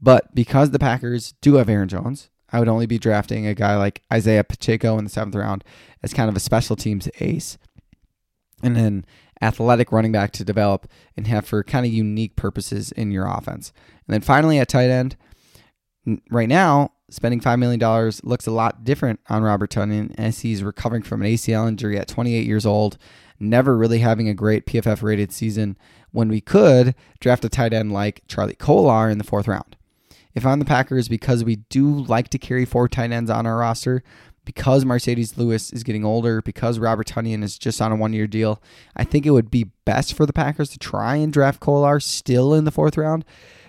But 0.00 0.34
because 0.34 0.70
the 0.70 0.78
Packers 0.78 1.34
do 1.40 1.54
have 1.54 1.68
Aaron 1.68 1.88
Jones, 1.88 2.30
I 2.52 2.58
would 2.58 2.68
only 2.68 2.86
be 2.86 2.98
drafting 2.98 3.46
a 3.46 3.54
guy 3.54 3.76
like 3.76 4.02
Isaiah 4.12 4.44
Pacheco 4.44 4.98
in 4.98 5.04
the 5.04 5.10
seventh 5.10 5.34
round 5.34 5.64
as 6.02 6.12
kind 6.12 6.28
of 6.28 6.36
a 6.36 6.40
special 6.40 6.76
teams 6.76 7.08
ace. 7.20 7.58
and 8.62 8.76
an 8.76 9.04
athletic 9.42 9.92
running 9.92 10.12
back 10.12 10.30
to 10.32 10.44
develop 10.44 10.86
and 11.16 11.26
have 11.26 11.46
for 11.46 11.62
kind 11.62 11.84
of 11.84 11.92
unique 11.92 12.36
purposes 12.36 12.92
in 12.92 13.10
your 13.10 13.26
offense. 13.26 13.72
And 14.06 14.14
then 14.14 14.20
finally 14.20 14.58
at 14.58 14.68
tight 14.68 14.90
end, 14.90 15.16
right 16.30 16.48
now, 16.48 16.92
spending 17.10 17.40
$5 17.40 17.58
million 17.58 18.12
looks 18.22 18.46
a 18.46 18.50
lot 18.50 18.84
different 18.84 19.20
on 19.28 19.42
Robert 19.42 19.70
Tonyan 19.70 20.14
as 20.18 20.40
he's 20.40 20.62
recovering 20.62 21.02
from 21.02 21.22
an 21.22 21.28
ACL 21.28 21.68
injury 21.68 21.98
at 21.98 22.08
28 22.08 22.46
years 22.46 22.66
old, 22.66 22.98
never 23.44 23.76
really 23.76 24.00
having 24.00 24.28
a 24.28 24.34
great 24.34 24.66
PFF 24.66 25.02
rated 25.02 25.32
season 25.32 25.76
when 26.12 26.28
we 26.28 26.40
could 26.40 26.94
draft 27.20 27.44
a 27.44 27.48
tight 27.48 27.72
end 27.72 27.92
like 27.92 28.22
Charlie 28.28 28.54
Kolar 28.54 29.10
in 29.10 29.18
the 29.18 29.24
fourth 29.24 29.48
round. 29.48 29.76
If 30.34 30.44
I'm 30.44 30.58
the 30.58 30.64
Packers, 30.64 31.08
because 31.08 31.44
we 31.44 31.56
do 31.56 31.88
like 31.88 32.28
to 32.30 32.38
carry 32.38 32.64
four 32.64 32.88
tight 32.88 33.12
ends 33.12 33.30
on 33.30 33.46
our 33.46 33.58
roster, 33.58 34.02
because 34.44 34.84
Marcedes 34.84 35.36
Lewis 35.36 35.72
is 35.72 35.84
getting 35.84 36.04
older, 36.04 36.42
because 36.42 36.78
Robert 36.78 37.06
Tonyan 37.06 37.42
is 37.42 37.56
just 37.56 37.80
on 37.80 37.92
a 37.92 37.96
one 37.96 38.12
year 38.12 38.26
deal, 38.26 38.60
I 38.96 39.04
think 39.04 39.26
it 39.26 39.30
would 39.30 39.50
be 39.50 39.70
best 39.84 40.14
for 40.14 40.26
the 40.26 40.32
Packers 40.32 40.70
to 40.70 40.78
try 40.78 41.16
and 41.16 41.32
draft 41.32 41.60
Kolar 41.60 42.00
still 42.00 42.52
in 42.52 42.64
the 42.64 42.70
fourth 42.70 42.96
round. 42.96 43.24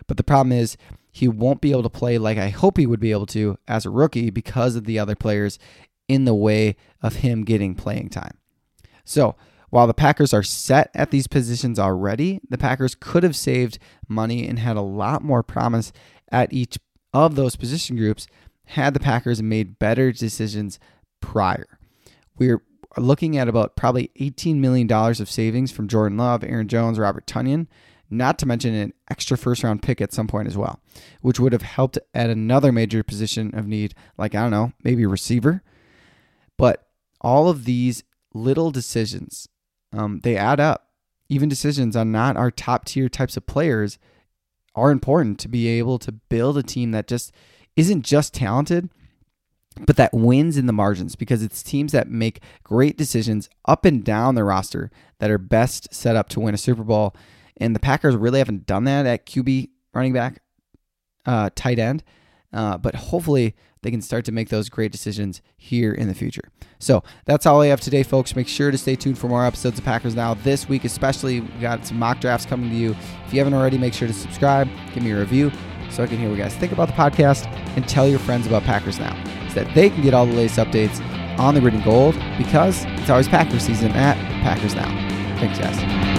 But 0.08 0.18
the 0.18 0.24
problem 0.24 0.52
is, 0.52 0.78
he 1.12 1.30
won't 1.30 1.62
be 1.62 1.72
able 1.72 1.84
to 1.84 1.90
play 1.90 2.18
like 2.18 2.38
I 2.38 2.50
hope 2.50 2.78
he 2.78 2.86
would 2.86 3.00
be 3.00 3.12
able 3.12 3.26
to 3.28 3.58
as 3.70 3.86
a 3.86 3.90
rookie 3.90 4.30
because 4.30 4.76
of 4.76 4.84
the 4.84 5.00
other 5.00 5.16
players 5.16 5.58
in 6.10 6.26
the 6.26 6.36
way 6.36 6.76
of 7.02 7.18
him 7.18 7.46
getting 7.46 7.74
playing 7.74 8.10
time. 8.10 8.38
So, 9.06 9.36
while 9.76 9.88
the 9.88 9.94
Packers 9.94 10.34
are 10.34 10.42
set 10.42 10.90
at 10.96 11.12
these 11.12 11.28
positions 11.28 11.78
already, 11.78 12.40
the 12.50 12.58
Packers 12.58 12.96
could 12.96 13.24
have 13.24 13.36
saved 13.36 13.78
money 14.08 14.48
and 14.48 14.58
had 14.58 14.78
a 14.78 14.82
lot 14.82 15.22
more 15.22 15.44
promise 15.44 15.92
at 16.32 16.54
each 16.54 16.78
of 17.14 17.36
those 17.36 17.58
position 17.58 17.98
groups 17.98 18.26
had 18.68 18.94
the 18.94 19.02
Packers 19.02 19.44
made 19.44 19.78
better 19.78 20.14
decisions 20.14 20.80
prior. 21.20 21.78
We're 22.38 22.62
looking 22.96 23.38
at 23.38 23.50
about 23.50 23.76
probably 23.76 24.12
$18 24.18 24.56
million 24.56 24.90
of 24.90 25.30
savings 25.30 25.74
from 25.74 25.90
Jordan 25.90 26.18
Love, 26.18 26.46
Aaron 26.46 26.70
Jones, 26.70 26.98
Robert 26.98 27.28
Tonyan, 27.28 27.68
not 28.10 28.40
to 28.40 28.46
mention 28.46 28.74
an 28.74 28.94
extra 29.12 29.38
first 29.38 29.62
round 29.62 29.82
pick 29.82 30.00
at 30.00 30.14
some 30.14 30.28
point 30.28 30.48
as 30.48 30.56
well, 30.56 30.80
which 31.20 31.38
would 31.38 31.52
have 31.52 31.64
helped 31.64 32.00
at 32.14 32.30
another 32.30 32.72
major 32.72 33.04
position 33.04 33.54
of 33.54 33.68
need, 33.68 33.94
like, 34.18 34.36
I 34.36 34.44
don't 34.44 34.52
know, 34.52 34.72
maybe 34.86 35.06
receiver. 35.06 35.64
But 36.58 36.88
all 37.20 37.50
of 37.50 37.66
these 37.66 38.06
little 38.34 38.72
decisions, 38.72 39.50
um, 39.98 40.20
they 40.24 40.38
add 40.38 40.60
up. 40.60 40.88
Even 41.28 41.50
decisions 41.50 41.96
on 41.96 42.12
not 42.12 42.38
our 42.38 42.52
top 42.52 42.86
tier 42.86 43.10
types 43.10 43.36
of 43.36 43.48
players 43.48 43.98
are 44.76 44.92
important 44.92 45.40
to 45.40 45.48
be 45.48 45.68
able 45.68 45.98
to 46.00 46.12
build 46.12 46.58
a 46.58 46.64
team 46.64 46.92
that 46.92 47.08
just 47.08 47.32
isn't 47.76 48.04
just 48.04 48.34
talented, 48.34 48.90
but 49.86 49.96
that 49.96 50.14
wins 50.14 50.58
in 50.58 50.68
the 50.68 50.74
margins 50.74 51.16
because 51.16 51.42
it's 51.42 51.64
teams 51.64 51.92
that 51.94 52.10
make 52.10 52.42
great 52.64 52.98
decisions 52.98 53.50
up 53.68 53.86
and 53.86 54.04
down 54.04 54.36
the 54.36 54.44
roster 54.44 54.92
that 55.20 55.32
are 55.32 55.38
best 55.38 55.94
set 55.94 56.16
up 56.16 56.30
to 56.30 56.40
win 56.40 56.54
a 56.54 56.58
Super 56.58 56.84
Bowl 56.84 57.16
and 57.58 57.76
the 57.76 57.80
Packers 57.80 58.16
really 58.16 58.40
haven't 58.40 58.66
done 58.66 58.84
that 58.86 59.06
at 59.06 59.26
QB, 59.26 59.70
running 59.94 60.14
back, 60.14 60.42
uh, 61.26 61.50
tight 61.56 61.80
end. 61.80 62.04
Uh, 62.56 62.78
but 62.78 62.96
hopefully 62.96 63.54
they 63.82 63.92
can 63.92 64.02
start 64.02 64.26
to 64.26 64.32
make 64.32 64.50
those 64.50 64.70
great 64.70 64.92
decisions 64.92 65.42
here 65.58 65.92
in 65.92 66.08
the 66.08 66.14
future. 66.14 66.50
So 66.80 67.04
that's 67.26 67.46
all 67.46 67.62
I 67.62 67.68
have 67.68 67.82
today, 67.82 68.02
folks. 68.02 68.36
Make 68.36 68.48
sure 68.48 68.72
to 68.72 68.78
stay 68.78 68.96
tuned 68.96 69.18
for 69.18 69.28
more 69.28 69.46
episodes 69.46 69.78
of 69.78 69.86
Packers 69.86 70.16
Now 70.16 70.34
this 70.34 70.68
week, 70.70 70.86
especially. 70.86 71.42
We 71.42 71.48
got 71.60 71.86
some 71.86 72.00
mock 72.00 72.22
drafts 72.22 72.46
coming 72.46 72.70
to 72.70 72.76
you. 72.76 72.96
If 73.28 73.34
you 73.34 73.40
haven't 73.40 73.54
already, 73.54 73.78
make 73.78 73.94
sure 73.94 74.08
to 74.08 74.14
subscribe, 74.14 74.70
give 74.94 75.04
me 75.04 75.12
a 75.12 75.20
review 75.20 75.52
so 75.92 76.04
I 76.04 76.08
can 76.08 76.18
hear 76.18 76.30
what 76.30 76.38
you 76.38 76.44
guys 76.44 76.56
think 76.56 76.72
about 76.72 76.88
the 76.88 76.94
podcast 76.94 77.46
and 77.76 77.88
tell 77.88 78.08
your 78.08 78.20
friends 78.20 78.48
about 78.48 78.64
Packers 78.64 79.00
Now 79.00 79.16
so 79.50 79.64
that 79.64 79.76
they 79.76 79.90
can 79.90 80.02
get 80.02 80.14
all 80.14 80.26
the 80.26 80.34
latest 80.34 80.58
updates 80.58 81.00
on 81.38 81.54
the 81.54 81.62
green 81.62 81.76
and 81.76 81.84
gold 81.84 82.16
because 82.38 82.86
it's 82.86 83.10
always 83.10 83.28
Packers 83.28 83.64
season 83.64 83.92
at 83.92 84.16
Packers 84.42 84.76
Now. 84.76 84.90
Thanks, 85.40 85.60
guys. 85.60 86.15